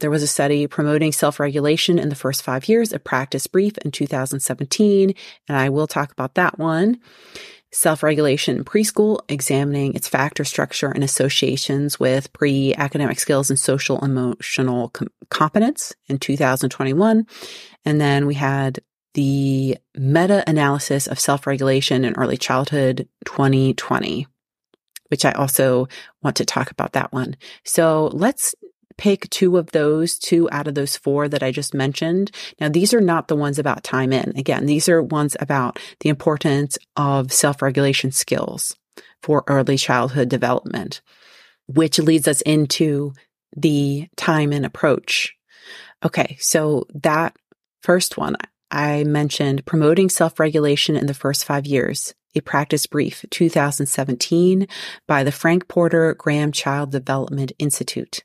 There 0.00 0.10
was 0.10 0.22
a 0.22 0.28
study 0.28 0.66
promoting 0.66 1.12
self-regulation 1.12 1.98
in 1.98 2.08
the 2.08 2.14
first 2.14 2.42
five 2.42 2.68
years, 2.68 2.92
a 2.92 2.98
practice 2.98 3.46
brief 3.46 3.76
in 3.78 3.90
2017, 3.90 5.14
and 5.48 5.56
I 5.56 5.68
will 5.70 5.86
talk 5.86 6.12
about 6.12 6.34
that 6.34 6.58
one. 6.58 7.00
Self-regulation 7.72 8.56
in 8.58 8.64
preschool, 8.64 9.18
examining 9.28 9.94
its 9.94 10.06
factor 10.06 10.44
structure 10.44 10.90
and 10.90 11.02
associations 11.02 11.98
with 11.98 12.32
pre-academic 12.32 13.18
skills 13.18 13.50
and 13.50 13.58
social 13.58 13.98
emotional 14.04 14.90
com- 14.90 15.08
competence 15.28 15.92
in 16.06 16.18
2021. 16.18 17.26
And 17.84 18.00
then 18.00 18.26
we 18.26 18.34
had 18.34 18.78
the 19.14 19.78
meta 19.96 20.44
analysis 20.46 21.06
of 21.06 21.18
self 21.18 21.46
regulation 21.46 22.04
in 22.04 22.14
early 22.14 22.36
childhood 22.36 23.08
2020, 23.24 24.26
which 25.08 25.24
I 25.24 25.32
also 25.32 25.88
want 26.22 26.36
to 26.36 26.44
talk 26.44 26.70
about 26.70 26.92
that 26.92 27.12
one. 27.12 27.36
So 27.64 28.10
let's 28.12 28.54
pick 28.96 29.28
two 29.30 29.56
of 29.56 29.72
those, 29.72 30.18
two 30.18 30.48
out 30.52 30.68
of 30.68 30.74
those 30.74 30.96
four 30.96 31.28
that 31.28 31.42
I 31.42 31.50
just 31.50 31.74
mentioned. 31.74 32.30
Now, 32.60 32.68
these 32.68 32.94
are 32.94 33.00
not 33.00 33.28
the 33.28 33.36
ones 33.36 33.58
about 33.58 33.82
time 33.82 34.12
in. 34.12 34.36
Again, 34.36 34.66
these 34.66 34.88
are 34.88 35.02
ones 35.02 35.36
about 35.40 35.78
the 36.00 36.08
importance 36.08 36.78
of 36.96 37.32
self 37.32 37.62
regulation 37.62 38.12
skills 38.12 38.76
for 39.22 39.44
early 39.46 39.76
childhood 39.76 40.28
development, 40.28 41.00
which 41.66 41.98
leads 41.98 42.28
us 42.28 42.40
into 42.42 43.12
the 43.56 44.08
time 44.16 44.52
in 44.52 44.64
approach. 44.64 45.34
Okay. 46.04 46.36
So 46.40 46.86
that 46.94 47.36
first 47.82 48.16
one, 48.16 48.36
I 48.74 49.04
mentioned 49.04 49.64
promoting 49.64 50.08
self-regulation 50.08 50.96
in 50.96 51.06
the 51.06 51.14
first 51.14 51.44
five 51.44 51.64
years, 51.64 52.12
a 52.34 52.40
practice 52.40 52.86
brief 52.86 53.24
2017 53.30 54.66
by 55.06 55.22
the 55.22 55.30
Frank 55.30 55.68
Porter 55.68 56.12
Graham 56.14 56.50
Child 56.50 56.90
Development 56.90 57.52
Institute. 57.60 58.24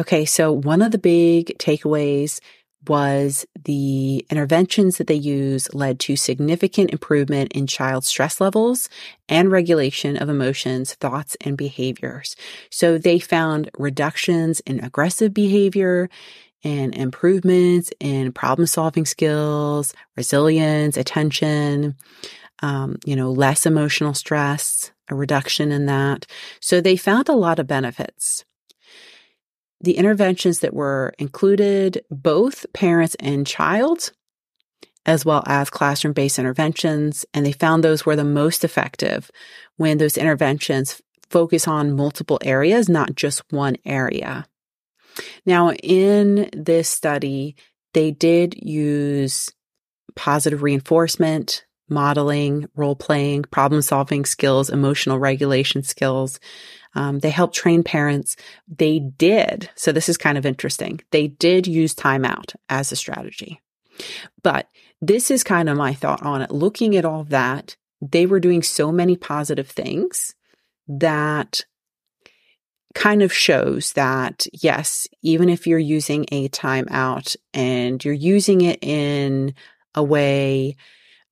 Okay, 0.00 0.24
so 0.24 0.50
one 0.50 0.80
of 0.80 0.90
the 0.90 0.98
big 0.98 1.58
takeaways 1.58 2.40
was 2.88 3.44
the 3.66 4.24
interventions 4.30 4.96
that 4.96 5.06
they 5.06 5.14
use 5.14 5.72
led 5.74 6.00
to 6.00 6.16
significant 6.16 6.90
improvement 6.90 7.52
in 7.52 7.66
child 7.66 8.06
stress 8.06 8.40
levels 8.40 8.88
and 9.28 9.52
regulation 9.52 10.16
of 10.16 10.30
emotions, 10.30 10.94
thoughts, 10.94 11.36
and 11.42 11.58
behaviors. 11.58 12.36
So 12.70 12.96
they 12.96 13.18
found 13.18 13.70
reductions 13.78 14.60
in 14.60 14.80
aggressive 14.80 15.34
behavior, 15.34 16.08
and 16.62 16.94
improvements 16.94 17.90
in 18.00 18.32
problem 18.32 18.66
solving 18.66 19.06
skills, 19.06 19.94
resilience, 20.16 20.96
attention, 20.96 21.94
um, 22.62 22.96
you 23.04 23.16
know, 23.16 23.30
less 23.30 23.66
emotional 23.66 24.14
stress, 24.14 24.92
a 25.08 25.14
reduction 25.14 25.72
in 25.72 25.86
that. 25.86 26.26
So 26.60 26.80
they 26.80 26.96
found 26.96 27.28
a 27.28 27.34
lot 27.34 27.58
of 27.58 27.66
benefits. 27.66 28.44
The 29.80 29.96
interventions 29.96 30.60
that 30.60 30.74
were 30.74 31.14
included, 31.18 32.04
both 32.10 32.66
parents 32.74 33.16
and 33.18 33.46
child, 33.46 34.12
as 35.06 35.24
well 35.24 35.42
as 35.46 35.70
classroom 35.70 36.12
based 36.12 36.38
interventions, 36.38 37.24
and 37.32 37.46
they 37.46 37.52
found 37.52 37.82
those 37.82 38.04
were 38.04 38.16
the 38.16 38.24
most 38.24 38.62
effective 38.62 39.30
when 39.76 39.96
those 39.96 40.18
interventions 40.18 41.00
focus 41.30 41.66
on 41.66 41.96
multiple 41.96 42.38
areas, 42.44 42.88
not 42.88 43.14
just 43.14 43.42
one 43.50 43.76
area. 43.86 44.46
Now, 45.46 45.72
in 45.72 46.50
this 46.52 46.88
study, 46.88 47.56
they 47.94 48.10
did 48.10 48.54
use 48.54 49.50
positive 50.16 50.62
reinforcement, 50.62 51.64
modeling, 51.88 52.68
role 52.74 52.96
playing, 52.96 53.44
problem 53.44 53.82
solving 53.82 54.24
skills, 54.24 54.70
emotional 54.70 55.18
regulation 55.18 55.82
skills. 55.82 56.38
Um, 56.94 57.18
they 57.18 57.30
helped 57.30 57.54
train 57.54 57.82
parents. 57.82 58.36
They 58.68 58.98
did. 58.98 59.70
So 59.74 59.92
this 59.92 60.08
is 60.08 60.16
kind 60.16 60.38
of 60.38 60.46
interesting. 60.46 61.00
They 61.10 61.28
did 61.28 61.66
use 61.66 61.94
timeout 61.94 62.54
as 62.68 62.92
a 62.92 62.96
strategy. 62.96 63.60
But 64.42 64.68
this 65.00 65.30
is 65.30 65.44
kind 65.44 65.68
of 65.68 65.76
my 65.76 65.94
thought 65.94 66.22
on 66.22 66.42
it. 66.42 66.50
Looking 66.50 66.96
at 66.96 67.04
all 67.04 67.24
that, 67.24 67.76
they 68.00 68.26
were 68.26 68.40
doing 68.40 68.62
so 68.62 68.90
many 68.90 69.16
positive 69.16 69.68
things 69.68 70.34
that 70.88 71.60
kind 72.94 73.22
of 73.22 73.32
shows 73.32 73.92
that 73.92 74.46
yes, 74.52 75.06
even 75.22 75.48
if 75.48 75.66
you're 75.66 75.78
using 75.78 76.26
a 76.32 76.48
timeout 76.48 77.36
and 77.54 78.04
you're 78.04 78.14
using 78.14 78.62
it 78.62 78.78
in 78.82 79.54
a 79.94 80.02
way 80.02 80.76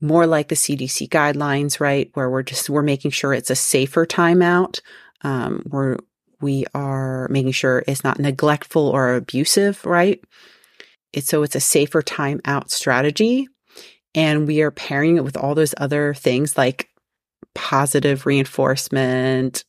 more 0.01 0.27
like 0.27 0.49
the 0.49 0.55
CDC 0.55 1.09
guidelines, 1.09 1.81
right? 1.81 2.11
Where 2.15 2.31
we're 2.31 2.43
just, 2.43 2.71
we're 2.71 2.83
making 2.83 3.11
sure 3.11 3.33
it's 3.33 3.51
a 3.51 3.57
safer 3.57 4.07
timeout. 4.07 4.81
Um, 5.23 5.63
we're, 5.67 5.97
we 6.41 6.65
are 6.75 7.27
making 7.29 7.53
sure 7.53 7.83
it's 7.89 8.05
not 8.05 8.21
neglectful 8.21 8.89
or 8.89 9.17
abusive, 9.17 9.85
right? 9.85 10.23
It's 11.13 11.27
so 11.27 11.43
it's 11.43 11.57
a 11.57 11.61
safer 11.61 12.03
timeout 12.03 12.71
strategy. 12.71 13.49
And 14.15 14.47
we 14.47 14.63
are 14.63 14.71
pairing 14.71 15.17
it 15.17 15.25
with 15.25 15.37
all 15.37 15.55
those 15.55 15.75
other 15.79 16.15
things 16.15 16.57
like 16.57 16.89
positive 17.55 18.25
reinforcement, 18.25 19.65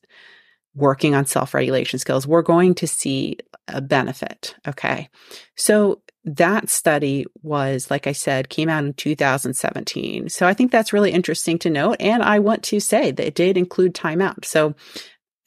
working 0.79 1.15
on 1.15 1.25
self 1.25 1.53
regulation 1.53 1.99
skills, 1.99 2.27
we're 2.27 2.41
going 2.41 2.75
to 2.75 2.87
see 2.87 3.37
a 3.67 3.81
benefit. 3.81 4.55
Okay. 4.67 5.09
So 5.55 6.01
that 6.25 6.69
study 6.69 7.25
was, 7.41 7.89
like 7.89 8.07
I 8.07 8.11
said, 8.11 8.49
came 8.49 8.69
out 8.69 8.83
in 8.83 8.93
2017. 8.93 10.29
So 10.29 10.47
I 10.47 10.53
think 10.53 10.71
that's 10.71 10.93
really 10.93 11.11
interesting 11.11 11.57
to 11.59 11.69
note. 11.69 11.97
And 11.99 12.21
I 12.23 12.39
want 12.39 12.63
to 12.63 12.79
say 12.79 13.11
that 13.11 13.25
it 13.27 13.35
did 13.35 13.57
include 13.57 13.93
timeout. 13.93 14.45
So 14.45 14.75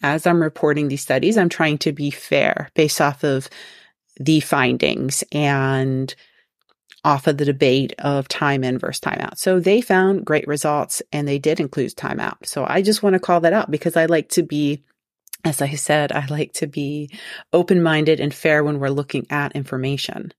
as 0.02 0.26
I'm 0.26 0.42
reporting 0.42 0.88
these 0.88 1.02
studies, 1.02 1.36
I'm 1.36 1.48
trying 1.48 1.78
to 1.78 1.92
be 1.92 2.10
fair 2.10 2.70
based 2.74 3.00
off 3.00 3.22
of 3.22 3.48
the 4.18 4.40
findings 4.40 5.22
and 5.32 6.14
off 7.04 7.26
of 7.26 7.36
the 7.36 7.44
debate 7.44 7.92
of 7.98 8.28
time 8.28 8.62
in 8.62 8.78
versus 8.78 9.00
timeout. 9.00 9.36
So 9.36 9.58
they 9.58 9.80
found 9.80 10.24
great 10.24 10.46
results 10.46 11.02
and 11.12 11.26
they 11.26 11.38
did 11.38 11.60
include 11.60 11.94
timeout. 11.96 12.46
So 12.46 12.64
I 12.66 12.82
just 12.82 13.02
want 13.02 13.14
to 13.14 13.20
call 13.20 13.40
that 13.40 13.52
out 13.52 13.70
because 13.70 13.96
I 13.96 14.06
like 14.06 14.28
to 14.30 14.42
be 14.42 14.84
as 15.44 15.60
I 15.60 15.74
said, 15.74 16.12
I 16.12 16.24
like 16.26 16.52
to 16.54 16.66
be 16.66 17.10
open 17.52 17.82
minded 17.82 18.20
and 18.20 18.32
fair 18.32 18.62
when 18.62 18.78
we're 18.78 18.90
looking 18.90 19.26
at 19.28 19.56
information. 19.56 20.32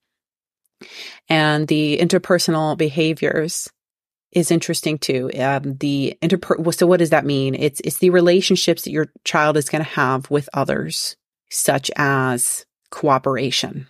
And 1.29 1.69
the 1.69 1.99
interpersonal 1.99 2.77
behaviors 2.77 3.71
is 4.33 4.51
interesting 4.51 4.99
too. 4.99 5.31
Um, 5.39 5.77
the 5.77 6.17
interper- 6.23 6.75
so 6.75 6.87
what 6.87 6.99
does 6.99 7.11
that 7.11 7.27
mean? 7.27 7.55
It's 7.55 7.81
it's 7.85 7.99
the 7.99 8.11
relationships 8.11 8.83
that 8.83 8.91
your 8.91 9.13
child 9.25 9.57
is 9.57 9.69
going 9.69 9.85
to 9.85 9.91
have 9.91 10.31
with 10.31 10.49
others, 10.55 11.17
such 11.51 11.91
as 11.97 12.65
cooperation. 12.91 13.89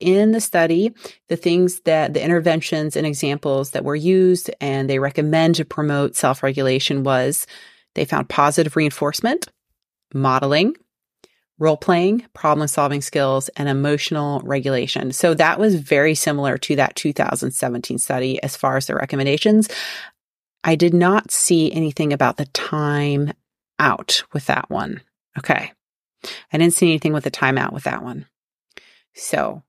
In 0.00 0.32
the 0.32 0.40
study, 0.40 0.92
the 1.28 1.36
things 1.36 1.80
that 1.80 2.12
the 2.12 2.22
interventions 2.22 2.96
and 2.96 3.06
examples 3.06 3.70
that 3.70 3.84
were 3.84 3.94
used 3.94 4.50
and 4.60 4.90
they 4.90 4.98
recommend 4.98 5.54
to 5.54 5.64
promote 5.64 6.16
self-regulation 6.16 7.04
was 7.04 7.46
they 7.94 8.04
found 8.04 8.28
positive 8.28 8.76
reinforcement, 8.76 9.48
modeling, 10.12 10.76
role 11.58 11.76
playing, 11.76 12.26
problem 12.34 12.66
solving 12.66 13.00
skills, 13.00 13.48
and 13.50 13.68
emotional 13.68 14.40
regulation. 14.40 15.12
So 15.12 15.34
that 15.34 15.58
was 15.58 15.76
very 15.76 16.14
similar 16.14 16.58
to 16.58 16.76
that 16.76 16.96
2017 16.96 17.98
study 17.98 18.42
as 18.42 18.56
far 18.56 18.76
as 18.76 18.86
the 18.86 18.94
recommendations. 18.94 19.68
I 20.64 20.74
did 20.74 20.94
not 20.94 21.30
see 21.30 21.72
anything 21.72 22.12
about 22.12 22.36
the 22.38 22.46
time 22.46 23.32
out 23.78 24.24
with 24.32 24.46
that 24.46 24.70
one. 24.70 25.02
Okay. 25.38 25.72
I 26.52 26.58
didn't 26.58 26.72
see 26.72 26.88
anything 26.88 27.12
with 27.12 27.24
the 27.24 27.30
timeout 27.30 27.72
with 27.72 27.84
that 27.84 28.02
one. 28.02 28.26
So 29.14 29.62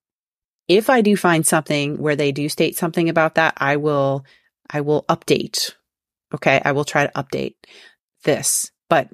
if 0.67 0.89
I 0.89 1.01
do 1.01 1.15
find 1.17 1.45
something 1.45 1.97
where 1.97 2.15
they 2.15 2.31
do 2.31 2.49
state 2.49 2.77
something 2.77 3.09
about 3.09 3.35
that, 3.35 3.53
I 3.57 3.75
will, 3.75 4.25
I 4.69 4.81
will 4.81 5.03
update. 5.09 5.73
Okay. 6.33 6.61
I 6.63 6.71
will 6.71 6.85
try 6.85 7.05
to 7.05 7.13
update 7.13 7.55
this, 8.25 8.71
but 8.89 9.09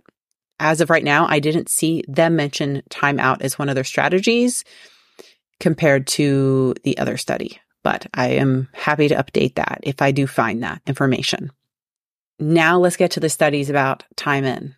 as 0.59 0.81
of 0.81 0.89
right 0.89 1.03
now, 1.03 1.27
I 1.27 1.39
didn't 1.39 1.69
see 1.69 2.03
them 2.07 2.35
mention 2.35 2.81
timeout 2.89 3.41
as 3.41 3.57
one 3.57 3.69
of 3.69 3.75
their 3.75 3.83
strategies 3.83 4.63
compared 5.59 6.07
to 6.07 6.73
the 6.83 6.97
other 6.97 7.17
study, 7.17 7.59
but 7.83 8.07
I 8.13 8.29
am 8.29 8.67
happy 8.73 9.07
to 9.07 9.15
update 9.15 9.55
that 9.55 9.79
if 9.83 10.01
I 10.01 10.11
do 10.11 10.25
find 10.25 10.63
that 10.63 10.81
information. 10.87 11.51
Now 12.39 12.79
let's 12.79 12.97
get 12.97 13.11
to 13.11 13.19
the 13.19 13.29
studies 13.29 13.69
about 13.69 14.03
time 14.15 14.43
in 14.43 14.75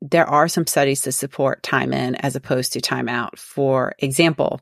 there 0.00 0.28
are 0.28 0.48
some 0.48 0.66
studies 0.66 1.02
to 1.02 1.12
support 1.12 1.62
time 1.62 1.92
in 1.92 2.14
as 2.16 2.36
opposed 2.36 2.72
to 2.72 2.80
time 2.80 3.08
out. 3.08 3.38
For 3.38 3.94
example, 3.98 4.60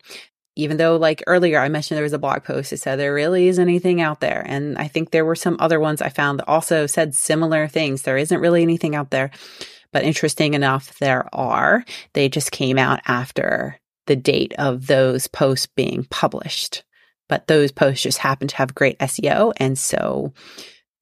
even 0.56 0.76
though 0.76 0.96
like 0.96 1.22
earlier 1.26 1.58
I 1.58 1.68
mentioned 1.68 1.96
there 1.96 2.04
was 2.04 2.12
a 2.12 2.18
blog 2.18 2.44
post 2.44 2.70
that 2.70 2.78
said 2.78 2.96
there 2.98 3.14
really 3.14 3.48
isn't 3.48 3.62
anything 3.62 4.00
out 4.00 4.20
there. 4.20 4.44
And 4.46 4.78
I 4.78 4.88
think 4.88 5.10
there 5.10 5.24
were 5.24 5.34
some 5.34 5.56
other 5.60 5.80
ones 5.80 6.00
I 6.00 6.08
found 6.08 6.38
that 6.38 6.48
also 6.48 6.86
said 6.86 7.14
similar 7.14 7.66
things. 7.68 8.02
There 8.02 8.18
isn't 8.18 8.40
really 8.40 8.62
anything 8.62 8.94
out 8.94 9.10
there. 9.10 9.30
But 9.92 10.04
interesting 10.04 10.54
enough, 10.54 10.98
there 10.98 11.28
are. 11.32 11.84
They 12.14 12.28
just 12.28 12.50
came 12.50 12.78
out 12.78 13.00
after 13.06 13.78
the 14.06 14.16
date 14.16 14.52
of 14.58 14.86
those 14.86 15.28
posts 15.28 15.66
being 15.66 16.04
published. 16.10 16.82
But 17.28 17.46
those 17.46 17.72
posts 17.72 18.02
just 18.02 18.18
happen 18.18 18.48
to 18.48 18.56
have 18.56 18.74
great 18.74 18.98
SEO. 18.98 19.52
And 19.56 19.78
so 19.78 20.32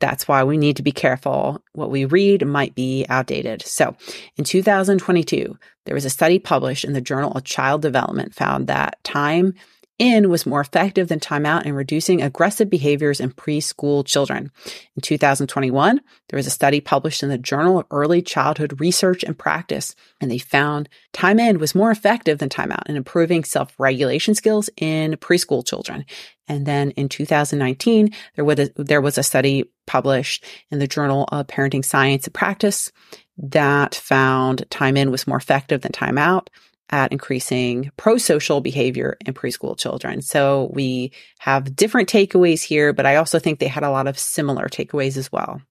that's 0.03 0.27
why 0.27 0.43
we 0.43 0.59
need 0.59 0.77
to 0.77 0.83
be 0.83 0.91
careful. 0.91 1.63
What 1.75 1.91
we 1.91 2.05
read 2.07 2.45
might 2.45 2.75
be 2.75 3.07
outdated. 3.09 3.63
So 3.63 3.97
in 4.37 4.43
2022, 4.43 5.57
there 5.85 5.95
was 5.95 6.05
a 6.05 6.11
study 6.11 6.41
published 6.41 6.85
in 6.85 6.93
the 6.93 7.01
Journal 7.01 7.31
of 7.33 7.45
Child 7.45 7.83
Development 7.83 8.35
found 8.35 8.67
that 8.67 9.03
time 9.05 9.55
in 9.99 10.31
was 10.31 10.47
more 10.47 10.61
effective 10.61 11.09
than 11.09 11.21
timeout 11.21 11.65
in 11.65 11.75
reducing 11.75 12.23
aggressive 12.23 12.69
behaviors 12.69 13.21
in 13.21 13.31
preschool 13.31 14.05
children. 14.05 14.51
In 14.97 15.03
2021, 15.03 16.01
there 16.29 16.37
was 16.37 16.47
a 16.47 16.51
study 16.51 16.81
published 16.81 17.23
in 17.23 17.29
the 17.29 17.39
Journal 17.39 17.79
of 17.79 17.87
Early 17.91 18.23
Childhood 18.23 18.81
Research 18.81 19.23
and 19.23 19.39
Practice, 19.39 19.95
and 20.21 20.31
they 20.31 20.39
found 20.39 20.89
time 21.13 21.39
in 21.39 21.59
was 21.59 21.75
more 21.75 21.91
effective 21.91 22.39
than 22.39 22.49
timeout 22.49 22.89
in 22.89 22.97
improving 22.97 23.45
self-regulation 23.45 24.35
skills 24.35 24.71
in 24.77 25.13
preschool 25.17 25.67
children. 25.67 26.05
And 26.49 26.67
then 26.67 26.91
in 26.93 27.09
2019, 27.09 28.11
there 28.35 28.45
was 28.45 28.59
a, 28.59 28.71
there 28.77 29.01
was 29.01 29.19
a 29.19 29.23
study 29.23 29.71
published 29.87 30.45
in 30.71 30.79
the 30.79 30.89
Journal 30.89 31.29
of 31.31 31.47
Parenting 31.47 31.85
Science 31.85 32.27
and 32.27 32.35
Practice 32.35 32.91
that 33.39 33.95
found 33.95 34.69
time 34.71 34.97
in 34.97 35.11
was 35.11 35.27
more 35.27 35.37
effective 35.37 35.81
than 35.81 35.93
time 35.93 36.19
out 36.19 36.51
at 36.93 37.11
increasing 37.11 37.91
pro-social 37.97 38.61
behavior 38.61 39.17
in 39.25 39.33
preschool 39.35 39.77
children. 39.77 40.21
So 40.21 40.71
we 40.75 41.13
have 41.41 41.75
different 41.75 42.09
takeaways 42.09 42.63
here, 42.63 42.93
but 42.93 43.07
I 43.07 43.17
also 43.17 43.39
think 43.39 43.59
they 43.59 43.67
had 43.67 43.83
a 43.83 43.91
lot 43.91 44.07
of 44.07 44.19
similar 44.19 44.69
takeaways 44.69 45.17
as 45.17 45.33
well. 45.33 45.63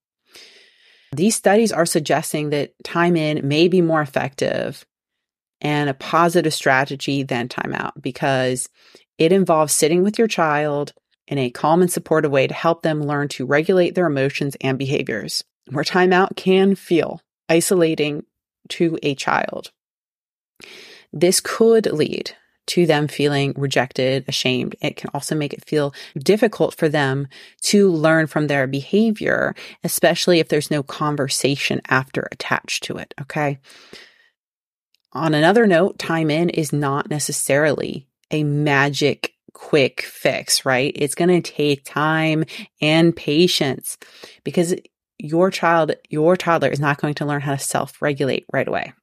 These 1.13 1.36
studies 1.36 1.71
are 1.71 1.86
suggesting 1.86 2.49
that 2.49 2.71
time 2.84 3.15
in 3.15 3.47
may 3.47 3.67
be 3.67 3.81
more 3.81 4.01
effective 4.01 4.86
and 5.62 5.89
a 5.89 5.93
positive 5.93 6.53
strategy 6.53 7.21
than 7.21 7.47
time 7.47 7.73
out 7.73 8.01
because 8.01 8.67
it 9.17 9.31
involves 9.31 9.73
sitting 9.73 10.03
with 10.03 10.17
your 10.17 10.27
child 10.27 10.93
in 11.27 11.38
a 11.38 11.51
calm 11.51 11.81
and 11.81 11.91
supportive 11.91 12.31
way 12.31 12.47
to 12.47 12.53
help 12.53 12.81
them 12.81 13.03
learn 13.03 13.27
to 13.27 13.45
regulate 13.45 13.93
their 13.93 14.07
emotions 14.07 14.57
and 14.62 14.79
behaviors. 14.79 15.43
Where 15.69 15.84
timeout 15.84 16.36
can 16.36 16.73
feel 16.73 17.21
isolating 17.47 18.23
to 18.69 18.97
a 19.03 19.13
child. 19.13 19.71
This 21.13 21.39
could 21.39 21.86
lead 21.88 22.36
to 22.67 22.86
them 22.86 23.08
feeling 23.08 23.54
rejected, 23.58 24.24
ashamed. 24.28 24.76
It 24.82 24.95
can 24.95 25.10
also 25.13 25.36
make 25.36 25.54
it 25.54 25.65
feel 25.65 25.93
difficult 26.17 26.76
for 26.76 26.88
them 26.88 27.28
to 27.63 27.89
learn 27.89 28.28
from 28.28 28.47
their 28.47 28.67
behavior, 28.67 29.56
especially 29.84 30.39
if 30.39 30.47
there's 30.47 30.71
no 30.71 30.84
conversation 30.84 31.82
after 31.89 32.28
attached 32.32 32.84
to 32.84 32.97
it. 32.97 33.13
Okay. 33.19 33.60
On 35.13 35.34
another 35.34 35.67
note, 35.67 36.00
time 36.00 36.30
in 36.30 36.50
is 36.50 36.71
not 36.71 37.10
necessarily 37.10 38.08
a 38.30 38.43
magic 38.43 39.34
quick 39.54 40.02
fix, 40.04 40.65
right? 40.65 40.93
It's 40.95 41.15
going 41.15 41.41
to 41.41 41.52
take 41.52 41.84
time 41.84 42.45
and 42.82 43.13
patience 43.15 43.97
because 44.43 44.74
your 45.17 45.52
child, 45.52 45.93
your 46.10 46.38
toddler 46.38 46.69
is 46.69 46.80
not 46.80 47.00
going 47.00 47.15
to 47.15 47.26
learn 47.26 47.41
how 47.41 47.52
to 47.52 47.60
self 47.60 48.02
regulate 48.02 48.45
right 48.54 48.67
away. 48.67 48.93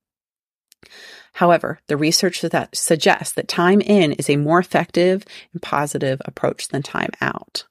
However, 1.38 1.79
the 1.87 1.96
research 1.96 2.40
that 2.40 2.77
suggests 2.77 3.35
that 3.35 3.46
time 3.46 3.81
in 3.81 4.11
is 4.11 4.29
a 4.29 4.35
more 4.35 4.59
effective 4.59 5.24
and 5.53 5.62
positive 5.62 6.20
approach 6.24 6.66
than 6.66 6.83
time 6.83 7.12
out. 7.20 7.64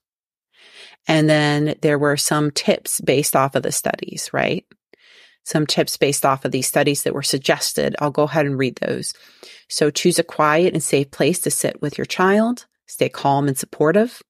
And 1.05 1.29
then 1.29 1.75
there 1.81 1.99
were 1.99 2.15
some 2.15 2.49
tips 2.51 3.01
based 3.01 3.35
off 3.35 3.55
of 3.55 3.63
the 3.63 3.73
studies, 3.73 4.29
right? 4.31 4.65
Some 5.43 5.67
tips 5.67 5.97
based 5.97 6.25
off 6.25 6.45
of 6.45 6.53
these 6.53 6.65
studies 6.65 7.03
that 7.03 7.13
were 7.13 7.21
suggested. 7.21 7.93
I'll 7.99 8.09
go 8.09 8.23
ahead 8.23 8.45
and 8.45 8.57
read 8.57 8.77
those. 8.77 9.13
So 9.67 9.89
choose 9.89 10.17
a 10.17 10.23
quiet 10.23 10.71
and 10.73 10.81
safe 10.81 11.11
place 11.11 11.41
to 11.41 11.51
sit 11.51 11.81
with 11.81 11.97
your 11.97 12.05
child. 12.05 12.67
Stay 12.85 13.09
calm 13.09 13.49
and 13.49 13.57
supportive. 13.57 14.23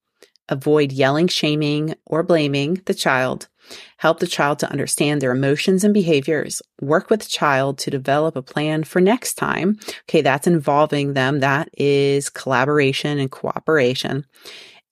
Avoid 0.50 0.92
yelling, 0.92 1.28
shaming, 1.28 1.94
or 2.08 2.24
blaming 2.24 2.82
the 2.86 2.96
child. 2.96 3.50
Help 3.98 4.20
the 4.20 4.28
child 4.28 4.60
to 4.60 4.70
understand 4.70 5.22
their 5.22 5.32
emotions 5.32 5.84
and 5.84 5.94
behaviors. 5.94 6.62
Work 6.82 7.10
with 7.10 7.22
the 7.22 7.30
child 7.30 7.78
to 7.80 7.92
develop 7.92 8.36
a 8.36 8.42
plan 8.42 8.84
for 8.84 9.02
next 9.02 9.36
time. 9.36 9.80
Okay, 10.10 10.22
that's 10.22 10.48
involving 10.48 11.14
them. 11.14 11.40
That 11.40 11.70
is 11.78 12.30
collaboration 12.30 13.20
and 13.20 13.32
cooperation. 13.32 14.26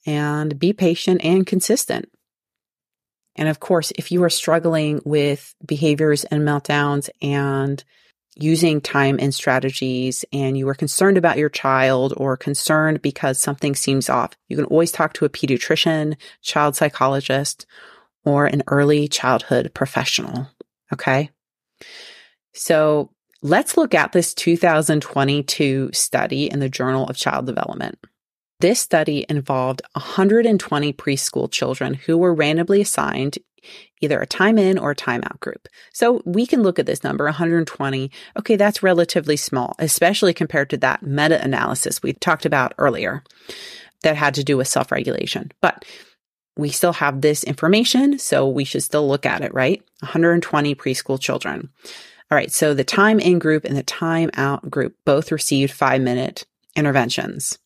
And 0.05 0.57
be 0.59 0.73
patient 0.73 1.23
and 1.23 1.45
consistent. 1.45 2.09
And 3.35 3.49
of 3.49 3.59
course, 3.59 3.91
if 3.97 4.11
you 4.11 4.23
are 4.23 4.29
struggling 4.29 5.01
with 5.03 5.53
behaviors 5.65 6.23
and 6.25 6.43
meltdowns 6.43 7.09
and 7.21 7.83
using 8.37 8.81
time 8.81 9.17
in 9.17 9.31
strategies 9.31 10.25
and 10.33 10.57
you 10.57 10.67
are 10.67 10.75
concerned 10.75 11.17
about 11.17 11.37
your 11.37 11.49
child 11.49 12.13
or 12.17 12.35
concerned 12.35 13.01
because 13.01 13.39
something 13.39 13.75
seems 13.75 14.09
off, 14.09 14.33
you 14.49 14.57
can 14.57 14.65
always 14.65 14.91
talk 14.91 15.13
to 15.13 15.25
a 15.25 15.29
pediatrician, 15.29 16.15
child 16.41 16.75
psychologist, 16.75 17.65
or 18.25 18.45
an 18.45 18.63
early 18.67 19.07
childhood 19.07 19.71
professional. 19.73 20.47
Okay. 20.91 21.29
So 22.53 23.11
let's 23.41 23.77
look 23.77 23.93
at 23.93 24.11
this 24.11 24.33
2022 24.33 25.91
study 25.93 26.49
in 26.49 26.59
the 26.59 26.69
Journal 26.69 27.07
of 27.07 27.17
Child 27.17 27.45
Development. 27.45 27.97
This 28.59 28.79
study 28.79 29.25
involved 29.29 29.81
120 29.93 30.93
preschool 30.93 31.51
children 31.51 31.93
who 31.93 32.17
were 32.17 32.33
randomly 32.33 32.81
assigned 32.81 33.37
either 34.01 34.19
a 34.19 34.27
time 34.27 34.57
in 34.57 34.77
or 34.77 34.91
a 34.91 34.95
time 34.95 35.21
out 35.23 35.39
group. 35.39 35.67
So 35.93 36.21
we 36.25 36.45
can 36.45 36.63
look 36.63 36.79
at 36.79 36.85
this 36.85 37.03
number, 37.03 37.25
120. 37.25 38.11
Okay, 38.37 38.55
that's 38.55 38.83
relatively 38.83 39.37
small, 39.37 39.75
especially 39.79 40.33
compared 40.33 40.69
to 40.69 40.77
that 40.77 41.03
meta 41.03 41.43
analysis 41.43 42.01
we 42.01 42.13
talked 42.13 42.45
about 42.45 42.73
earlier 42.77 43.23
that 44.03 44.15
had 44.15 44.35
to 44.35 44.43
do 44.43 44.57
with 44.57 44.67
self 44.67 44.91
regulation. 44.91 45.51
But 45.61 45.85
we 46.57 46.69
still 46.69 46.93
have 46.93 47.21
this 47.21 47.43
information, 47.43 48.17
so 48.17 48.47
we 48.47 48.63
should 48.63 48.83
still 48.83 49.07
look 49.07 49.25
at 49.25 49.41
it, 49.41 49.53
right? 49.53 49.83
120 49.99 50.75
preschool 50.75 51.19
children. 51.19 51.69
All 52.31 52.35
right, 52.35 52.51
so 52.51 52.73
the 52.73 52.83
time 52.83 53.19
in 53.19 53.39
group 53.39 53.65
and 53.65 53.75
the 53.77 53.83
time 53.83 54.29
out 54.35 54.69
group 54.69 54.95
both 55.05 55.31
received 55.31 55.71
five 55.73 56.01
minute 56.01 56.45
interventions. 56.75 57.59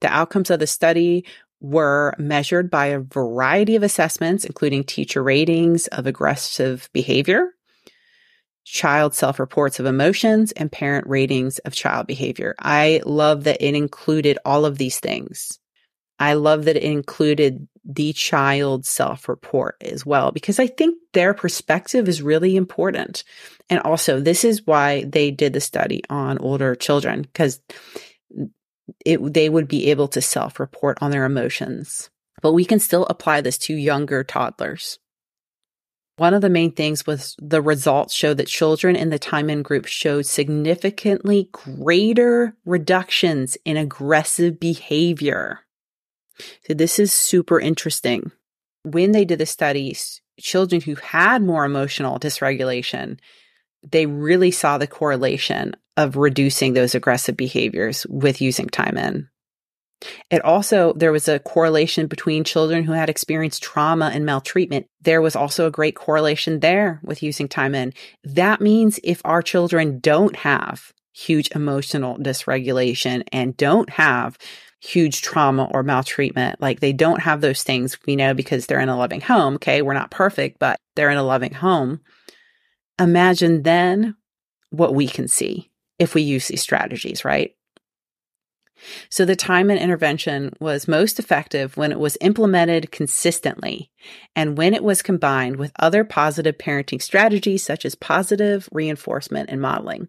The 0.00 0.08
outcomes 0.08 0.50
of 0.50 0.58
the 0.58 0.66
study 0.66 1.24
were 1.60 2.14
measured 2.18 2.70
by 2.70 2.86
a 2.86 3.00
variety 3.00 3.76
of 3.76 3.82
assessments, 3.82 4.44
including 4.44 4.84
teacher 4.84 5.22
ratings 5.22 5.86
of 5.88 6.06
aggressive 6.06 6.88
behavior, 6.92 7.50
child 8.64 9.14
self 9.14 9.38
reports 9.38 9.78
of 9.78 9.86
emotions, 9.86 10.52
and 10.52 10.72
parent 10.72 11.06
ratings 11.06 11.58
of 11.60 11.72
child 11.72 12.06
behavior. 12.06 12.54
I 12.58 13.02
love 13.04 13.44
that 13.44 13.64
it 13.64 13.74
included 13.74 14.38
all 14.44 14.64
of 14.64 14.78
these 14.78 14.98
things. 14.98 15.59
I 16.20 16.34
love 16.34 16.66
that 16.66 16.76
it 16.76 16.82
included 16.82 17.66
the 17.82 18.12
child 18.12 18.84
self 18.84 19.26
report 19.28 19.76
as 19.80 20.04
well, 20.04 20.30
because 20.32 20.58
I 20.58 20.66
think 20.66 20.98
their 21.14 21.32
perspective 21.32 22.08
is 22.08 22.22
really 22.22 22.56
important. 22.56 23.24
And 23.70 23.80
also, 23.80 24.20
this 24.20 24.44
is 24.44 24.66
why 24.66 25.04
they 25.04 25.30
did 25.30 25.54
the 25.54 25.60
study 25.60 26.02
on 26.10 26.38
older 26.38 26.74
children, 26.74 27.22
because 27.22 27.60
it, 29.06 29.32
they 29.32 29.48
would 29.48 29.66
be 29.66 29.90
able 29.90 30.08
to 30.08 30.20
self 30.20 30.60
report 30.60 30.98
on 31.00 31.10
their 31.10 31.24
emotions. 31.24 32.10
But 32.42 32.52
we 32.52 32.66
can 32.66 32.80
still 32.80 33.06
apply 33.06 33.40
this 33.40 33.56
to 33.58 33.74
younger 33.74 34.22
toddlers. 34.22 34.98
One 36.16 36.34
of 36.34 36.42
the 36.42 36.50
main 36.50 36.72
things 36.72 37.06
was 37.06 37.34
the 37.40 37.62
results 37.62 38.12
showed 38.12 38.36
that 38.36 38.46
children 38.46 38.94
in 38.94 39.08
the 39.08 39.18
time 39.18 39.48
in 39.48 39.62
group 39.62 39.86
showed 39.86 40.26
significantly 40.26 41.48
greater 41.50 42.54
reductions 42.66 43.56
in 43.64 43.78
aggressive 43.78 44.60
behavior. 44.60 45.60
So 46.66 46.74
this 46.74 46.98
is 46.98 47.12
super 47.12 47.60
interesting. 47.60 48.32
When 48.82 49.12
they 49.12 49.24
did 49.24 49.38
the 49.38 49.46
studies, 49.46 50.20
children 50.38 50.80
who 50.80 50.94
had 50.94 51.42
more 51.42 51.64
emotional 51.64 52.18
dysregulation, 52.18 53.18
they 53.82 54.06
really 54.06 54.50
saw 54.50 54.78
the 54.78 54.86
correlation 54.86 55.74
of 55.96 56.16
reducing 56.16 56.72
those 56.72 56.94
aggressive 56.94 57.36
behaviors 57.36 58.06
with 58.08 58.40
using 58.40 58.68
time 58.68 58.96
in. 58.96 59.28
It 60.30 60.42
also, 60.44 60.94
there 60.94 61.12
was 61.12 61.28
a 61.28 61.38
correlation 61.40 62.06
between 62.06 62.44
children 62.44 62.84
who 62.84 62.92
had 62.92 63.10
experienced 63.10 63.62
trauma 63.62 64.10
and 64.14 64.24
maltreatment. 64.24 64.86
There 65.02 65.20
was 65.20 65.36
also 65.36 65.66
a 65.66 65.70
great 65.70 65.94
correlation 65.94 66.60
there 66.60 67.00
with 67.02 67.22
using 67.22 67.48
time 67.48 67.74
in. 67.74 67.92
That 68.24 68.62
means 68.62 68.98
if 69.04 69.20
our 69.24 69.42
children 69.42 69.98
don't 69.98 70.36
have 70.36 70.92
huge 71.12 71.50
emotional 71.54 72.16
dysregulation 72.16 73.24
and 73.30 73.56
don't 73.56 73.90
have 73.90 74.38
huge 74.80 75.20
trauma 75.22 75.68
or 75.72 75.82
maltreatment, 75.82 76.60
like 76.60 76.80
they 76.80 76.92
don't 76.92 77.20
have 77.20 77.40
those 77.40 77.62
things, 77.62 77.98
we 78.06 78.16
know 78.16 78.34
because 78.34 78.66
they're 78.66 78.80
in 78.80 78.88
a 78.88 78.96
loving 78.96 79.20
home. 79.20 79.54
Okay. 79.54 79.82
We're 79.82 79.94
not 79.94 80.10
perfect, 80.10 80.58
but 80.58 80.78
they're 80.96 81.10
in 81.10 81.18
a 81.18 81.22
loving 81.22 81.52
home. 81.52 82.00
Imagine 82.98 83.62
then 83.62 84.16
what 84.70 84.94
we 84.94 85.06
can 85.06 85.28
see 85.28 85.70
if 85.98 86.14
we 86.14 86.22
use 86.22 86.48
these 86.48 86.62
strategies, 86.62 87.24
right? 87.24 87.54
So 89.10 89.26
the 89.26 89.36
time 89.36 89.70
in 89.70 89.76
intervention 89.76 90.54
was 90.58 90.88
most 90.88 91.18
effective 91.18 91.76
when 91.76 91.92
it 91.92 91.98
was 91.98 92.16
implemented 92.22 92.90
consistently 92.90 93.90
and 94.34 94.56
when 94.56 94.72
it 94.72 94.82
was 94.82 95.02
combined 95.02 95.56
with 95.56 95.72
other 95.78 96.02
positive 96.02 96.56
parenting 96.56 97.02
strategies 97.02 97.62
such 97.62 97.84
as 97.84 97.94
positive 97.94 98.68
reinforcement 98.72 99.50
and 99.50 99.60
modeling. 99.60 100.08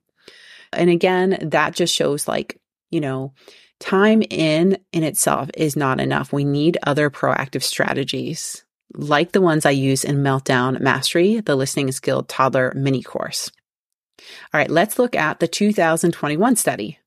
And 0.72 0.90
again, 0.90 1.38
that 1.42 1.76
just 1.76 1.94
shows 1.94 2.30
like, 2.30 2.60
you 2.90 3.02
know, 3.02 3.34
time 3.82 4.24
in 4.30 4.78
in 4.94 5.04
itself 5.04 5.50
is 5.58 5.76
not 5.76 6.00
enough. 6.00 6.32
We 6.32 6.46
need 6.46 6.78
other 6.84 7.10
proactive 7.10 7.64
strategies 7.64 8.64
like 8.94 9.32
the 9.32 9.42
ones 9.42 9.66
I 9.66 9.72
use 9.72 10.04
in 10.04 10.18
Meltdown 10.18 10.80
Mastery, 10.80 11.40
the 11.40 11.56
listening 11.56 11.92
skill 11.92 12.24
toddler 12.24 12.74
mini 12.76 13.02
course. 13.02 13.52
All 14.54 14.60
right, 14.60 14.70
let's 14.70 15.00
look 15.00 15.16
at 15.16 15.40
the 15.40 15.48
2021 15.48 16.56
study 16.56 17.00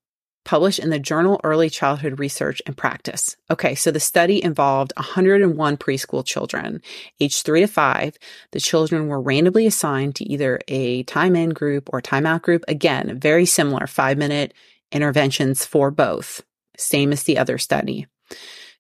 published 0.45 0.79
in 0.79 0.91
the 0.91 0.99
journal 0.99 1.41
Early 1.43 1.71
Childhood 1.71 2.19
Research 2.19 2.61
and 2.67 2.77
Practice. 2.77 3.37
Okay, 3.51 3.75
so 3.75 3.91
the 3.91 4.01
study 4.01 4.43
involved 4.43 4.93
101 4.97 5.77
preschool 5.79 6.25
children, 6.25 6.83
age 7.21 7.43
three 7.43 7.61
to 7.61 7.67
five. 7.67 8.17
The 8.53 8.61
children 8.61 9.09
were 9.09 9.21
randomly 9.21 9.67
assigned 9.67 10.17
to 10.17 10.25
either 10.25 10.61
a 10.69 11.03
time 11.05 11.35
in 11.35 11.51
group 11.51 11.89
or 11.93 12.01
timeout 12.01 12.43
group. 12.43 12.65
Again, 12.69 13.19
very 13.19 13.47
similar 13.47 13.87
five 13.87 14.19
minute 14.19 14.55
interventions 14.93 15.65
for 15.65 15.91
both, 15.91 16.43
same 16.79 17.13
as 17.13 17.25
the 17.25 17.39
other 17.39 17.59
study. 17.59 18.07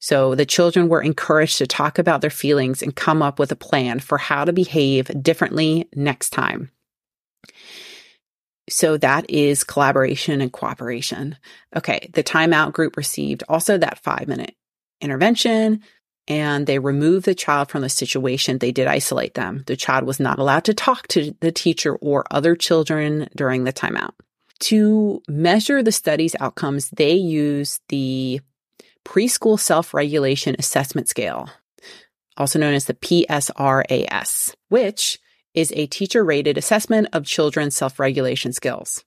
So 0.00 0.34
the 0.34 0.46
children 0.46 0.88
were 0.88 1.02
encouraged 1.02 1.58
to 1.58 1.66
talk 1.66 1.98
about 1.98 2.20
their 2.20 2.30
feelings 2.30 2.82
and 2.82 2.94
come 2.94 3.22
up 3.22 3.38
with 3.38 3.50
a 3.52 3.56
plan 3.56 4.00
for 4.00 4.18
how 4.18 4.44
to 4.44 4.52
behave 4.52 5.10
differently 5.22 5.88
next 5.94 6.30
time. 6.30 6.70
So 8.68 8.96
that 8.98 9.28
is 9.30 9.64
collaboration 9.64 10.40
and 10.40 10.52
cooperation. 10.52 11.36
Okay. 11.76 12.10
The 12.12 12.24
timeout 12.24 12.72
group 12.72 12.96
received 12.96 13.44
also 13.48 13.78
that 13.78 13.98
five 13.98 14.28
minute 14.28 14.54
intervention 15.00 15.82
and 16.26 16.66
they 16.66 16.78
removed 16.78 17.26
the 17.26 17.34
child 17.34 17.70
from 17.70 17.82
the 17.82 17.88
situation. 17.88 18.58
They 18.58 18.72
did 18.72 18.86
isolate 18.86 19.34
them. 19.34 19.64
The 19.66 19.76
child 19.76 20.04
was 20.04 20.18
not 20.18 20.38
allowed 20.38 20.64
to 20.64 20.74
talk 20.74 21.06
to 21.08 21.34
the 21.40 21.52
teacher 21.52 21.96
or 21.96 22.24
other 22.30 22.56
children 22.56 23.28
during 23.36 23.64
the 23.64 23.72
timeout. 23.72 24.12
To 24.60 25.20
measure 25.28 25.82
the 25.82 25.92
study's 25.92 26.36
outcomes, 26.40 26.90
they 26.90 27.14
use 27.14 27.80
the 27.88 28.40
preschool 29.04 29.58
self 29.58 29.92
regulation 29.94 30.56
assessment 30.58 31.08
scale, 31.08 31.50
also 32.36 32.58
known 32.58 32.74
as 32.74 32.86
the 32.86 32.94
PSRAS, 32.94 34.54
which 34.68 35.18
is 35.54 35.72
a 35.76 35.86
teacher 35.86 36.24
rated 36.24 36.58
assessment 36.58 37.08
of 37.12 37.24
children's 37.24 37.76
self 37.76 37.98
regulation 37.98 38.52
skills. 38.52 39.04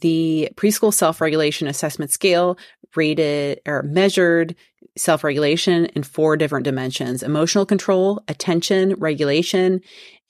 The 0.00 0.50
preschool 0.56 0.92
self 0.92 1.20
regulation 1.20 1.68
assessment 1.68 2.10
scale 2.10 2.58
rated 2.96 3.60
or 3.66 3.82
measured 3.82 4.54
self 4.96 5.24
regulation 5.24 5.86
in 5.86 6.02
four 6.02 6.36
different 6.36 6.64
dimensions 6.64 7.22
emotional 7.22 7.66
control, 7.66 8.22
attention, 8.28 8.94
regulation, 8.94 9.80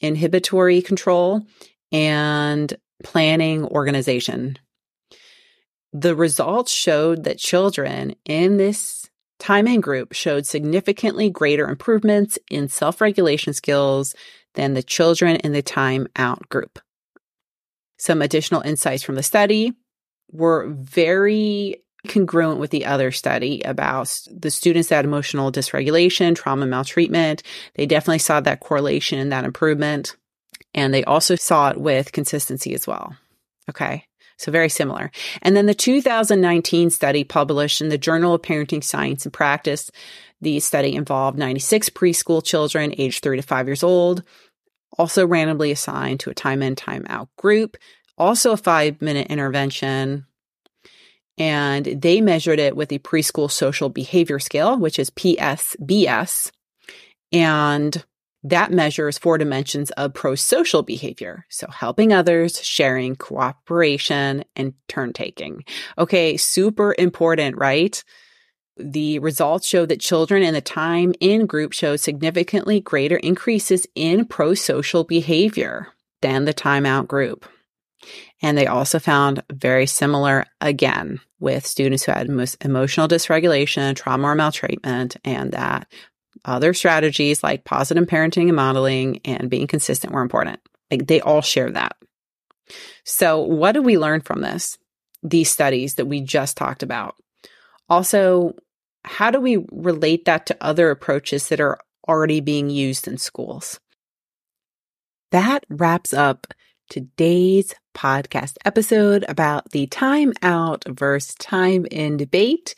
inhibitory 0.01 0.83
control, 0.83 1.43
and 1.91 2.77
planning 3.03 3.65
organization. 3.65 4.59
The 5.93 6.15
results 6.15 6.73
showed 6.73 7.25
that 7.25 7.39
children 7.39 8.15
in 8.25 8.57
this 8.57 9.11
time 9.39 9.67
in 9.67 9.81
group 9.81 10.13
showed 10.13 10.47
significantly 10.47 11.29
greater 11.29 11.69
improvements 11.69 12.39
in 12.51 12.69
self 12.69 13.01
regulation 13.01 13.53
skills 13.53 14.15
than 14.55 14.75
the 14.75 14.83
children 14.83 15.37
in 15.37 15.53
the 15.53 15.63
time 15.63 16.07
out 16.17 16.49
group. 16.49 16.79
Some 17.99 18.23
additional 18.23 18.63
insights 18.63 19.03
from 19.03 19.17
the 19.17 19.23
study 19.23 19.73
were 20.31 20.69
very 20.69 21.77
congruent 22.09 22.59
with 22.59 22.71
the 22.71 22.85
other 22.85 23.13
study 23.13 23.63
about 23.63 24.19
the 24.31 24.51
students 24.51 24.89
that 24.89 24.97
had 24.97 25.05
emotional 25.05 25.53
dysregulation, 25.53 26.35
trauma, 26.35 26.67
maltreatment. 26.67 27.43
They 27.75 27.87
definitely 27.87 28.19
saw 28.19 28.41
that 28.41 28.61
correlation, 28.61 29.19
and 29.19 29.31
that 29.33 29.45
improvement. 29.45 30.17
And 30.75 30.93
they 30.93 31.05
also 31.05 31.37
saw 31.37 31.71
it 31.71 31.79
with 31.79 32.13
consistency 32.13 32.75
as 32.75 32.87
well. 32.87 33.17
Okay. 33.69 34.05
So 34.39 34.51
very 34.51 34.69
similar. 34.69 35.11
And 35.43 35.55
then 35.55 35.67
the 35.67 35.75
2019 35.75 36.91
study 36.91 37.23
published 37.23 37.81
in 37.81 37.91
the 37.91 37.99
Journal 37.99 38.35
of 38.35 38.43
Parenting 38.43 38.83
Science 38.83 39.25
and 39.25 39.33
Practice 39.33 39.91
the 40.43 40.59
study 40.61 40.95
involved 40.95 41.39
96 41.39 41.89
preschool 41.91 42.45
children 42.45 42.93
aged 42.99 43.23
three 43.23 43.37
to 43.37 43.43
five 43.43 43.69
years 43.69 43.85
old, 43.85 44.25
also 44.99 45.27
randomly 45.27 45.71
assigned 45.71 46.21
to 46.21 46.31
a 46.31 46.35
time 46.35 46.63
in, 46.63 46.75
time 46.75 47.07
out 47.09 47.29
group, 47.39 47.77
also 48.19 48.53
a 48.53 48.57
five 48.57 49.01
minute 49.01 49.29
intervention. 49.29 50.27
And 51.39 51.87
they 51.87 52.21
measured 52.21 52.59
it 52.59 52.77
with 52.77 52.89
the 52.89 52.99
preschool 52.99 53.51
social 53.51 53.89
behavior 53.89 54.39
scale, 54.39 54.77
which 54.77 54.99
is 54.99 55.11
PSBS. 55.11 56.51
And 57.33 58.05
that 58.45 58.73
measures 58.73 59.19
four 59.19 59.39
dimensions 59.39 59.91
of 59.93 60.15
pro 60.15 60.35
social 60.35 60.83
behavior. 60.83 61.47
So 61.49 61.69
helping 61.69 62.13
others, 62.13 62.63
sharing, 62.63 63.17
cooperation, 63.17 64.45
and 64.57 64.75
turn 64.89 65.13
taking. 65.13 65.65
Okay. 65.97 66.37
Super 66.37 66.95
important, 66.99 67.57
right? 67.57 68.03
The 68.77 69.19
results 69.21 69.67
show 69.67 69.87
that 69.87 70.01
children 70.01 70.43
in 70.43 70.55
the 70.55 70.61
time 70.61 71.15
in 71.21 71.47
group 71.47 71.73
showed 71.73 72.01
significantly 72.01 72.81
greater 72.81 73.17
increases 73.17 73.87
in 73.95 74.25
pro 74.25 74.55
social 74.55 75.05
behavior 75.05 75.89
than 76.23 76.45
the 76.45 76.55
timeout 76.55 77.07
group. 77.07 77.47
And 78.41 78.59
they 78.59 78.67
also 78.67 78.99
found 78.99 79.43
very 79.53 79.87
similar 79.87 80.47
again 80.61 81.21
with 81.39 81.67
students 81.67 82.05
who 82.05 82.13
had 82.13 82.29
most 82.29 82.65
emotional 82.65 83.07
dysregulation, 83.07 83.95
trauma 83.95 84.29
or 84.29 84.35
maltreatment, 84.35 85.17
and 85.25 85.53
that 85.53 85.87
other 86.45 86.75
strategies 86.75 87.43
like 87.43 87.65
positive 87.65 88.07
parenting 88.07 88.49
and 88.49 88.57
modeling 88.57 89.21
and 89.25 89.51
being 89.51 89.67
consistent 89.67 90.13
were 90.13 90.23
important. 90.23 90.61
Like 90.91 91.07
they 91.07 91.21
all 91.21 91.43
share 91.43 91.71
that. 91.71 91.97
So, 93.05 93.41
what 93.41 93.73
did 93.73 93.85
we 93.85 93.99
learn 93.99 94.21
from 94.21 94.41
this? 94.41 94.79
These 95.23 95.51
studies 95.51 95.95
that 95.97 96.07
we 96.07 96.21
just 96.21 96.57
talked 96.57 96.83
about. 96.83 97.17
Also, 97.89 98.55
how 99.05 99.31
do 99.31 99.41
we 99.41 99.65
relate 99.71 100.25
that 100.25 100.47
to 100.47 100.57
other 100.61 100.91
approaches 100.91 101.49
that 101.49 101.61
are 101.61 101.79
already 102.09 102.41
being 102.41 102.71
used 102.71 103.09
in 103.09 103.19
schools? 103.19 103.81
That 105.31 105.65
wraps 105.69 106.13
up 106.13 106.47
today's 106.89 107.75
podcast 107.95 108.57
episode 108.65 109.25
about 109.29 109.71
the 109.71 109.87
time 109.87 110.33
out 110.43 110.85
versus 110.89 111.35
time 111.37 111.87
in 111.91 112.17
debate. 112.17 112.75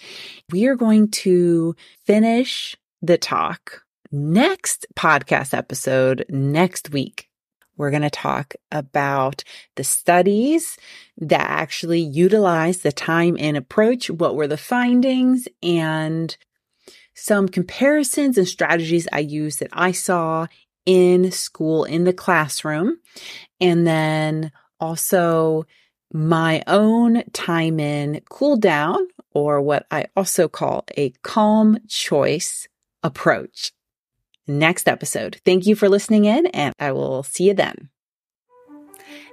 We 0.50 0.66
are 0.66 0.76
going 0.76 1.10
to 1.10 1.74
finish 2.06 2.76
the 3.07 3.18
talk 3.18 3.82
next 4.11 4.86
podcast 4.96 5.52
episode 5.52 6.24
next 6.28 6.90
week 6.90 7.28
we're 7.76 7.90
going 7.90 8.02
to 8.02 8.11
talk 8.11 8.55
about 8.70 9.42
the 9.74 9.84
studies 9.84 10.76
that 11.18 11.40
actually 11.40 12.00
utilize 12.00 12.78
the 12.78 12.92
time 12.92 13.36
in 13.36 13.57
approach. 13.57 14.09
What 14.09 14.36
were 14.36 14.46
the 14.46 14.57
findings 14.57 15.48
and 15.62 16.36
some 17.14 17.48
comparisons 17.48 18.38
and 18.38 18.46
strategies 18.46 19.09
I 19.12 19.20
used 19.20 19.61
that 19.61 19.70
I 19.72 19.90
saw 19.90 20.46
in 20.86 21.32
school, 21.32 21.84
in 21.84 22.05
the 22.05 22.12
classroom. 22.12 22.98
And 23.61 23.86
then 23.86 24.52
also 24.78 25.66
my 26.12 26.62
own 26.66 27.24
time 27.32 27.80
in 27.80 28.20
cool 28.28 28.57
down 28.57 29.09
or 29.32 29.61
what 29.61 29.86
I 29.90 30.07
also 30.16 30.46
call 30.46 30.84
a 30.96 31.11
calm 31.22 31.78
choice 31.88 32.68
approach. 33.05 33.70
next 34.46 34.88
episode. 34.88 35.40
Thank 35.44 35.66
you 35.66 35.74
for 35.74 35.88
listening 35.88 36.26
in, 36.26 36.46
and 36.48 36.74
I 36.78 36.92
will 36.92 37.22
see 37.22 37.44
you 37.44 37.55
then. 37.55 37.88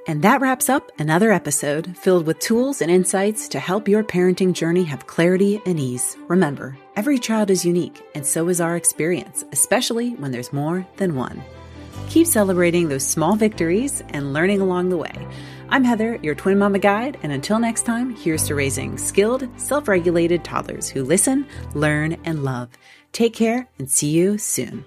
And 0.08 0.24
that 0.24 0.42
wraps 0.42 0.68
up 0.70 0.92
another 1.00 1.32
episode 1.32 1.96
filled 1.98 2.26
with 2.26 2.40
tools 2.40 2.82
and 2.82 2.90
insights 2.90 3.48
to 3.50 3.60
help 3.60 3.88
your 3.88 4.04
parenting 4.04 4.54
journey 4.54 4.84
have 4.84 5.06
clarity 5.06 5.62
and 5.66 5.80
ease. 5.80 6.18
Remember, 6.28 6.78
every 6.96 7.20
child 7.20 7.52
is 7.52 7.66
unique, 7.66 8.02
and 8.16 8.26
so 8.26 8.48
is 8.48 8.62
our 8.62 8.76
experience, 8.76 9.44
especially 9.52 10.12
when 10.16 10.32
there's 10.32 10.54
more 10.54 10.88
than 10.98 11.16
one. 11.16 11.44
Keep 12.10 12.28
celebrating 12.28 12.90
those 12.90 13.06
small 13.06 13.36
victories 13.36 14.02
and 14.10 14.34
learning 14.34 14.60
along 14.60 14.90
the 14.90 14.98
way. 14.98 15.28
I'm 15.70 15.84
Heather, 15.86 16.20
your 16.22 16.36
twin 16.36 16.58
mama 16.60 16.80
guide, 16.80 17.18
and 17.24 17.32
until 17.32 17.60
next 17.60 17.84
time, 17.84 18.14
here's 18.16 18.48
to 18.48 18.56
raising 18.56 18.98
skilled, 18.98 19.48
self 19.58 19.88
regulated 19.88 20.44
toddlers 20.44 20.90
who 20.90 21.04
listen, 21.04 21.46
learn, 21.74 22.18
and 22.26 22.44
love. 22.44 22.70
Take 23.12 23.34
care 23.34 23.70
and 23.78 23.90
see 23.90 24.10
you 24.10 24.38
soon. 24.38 24.86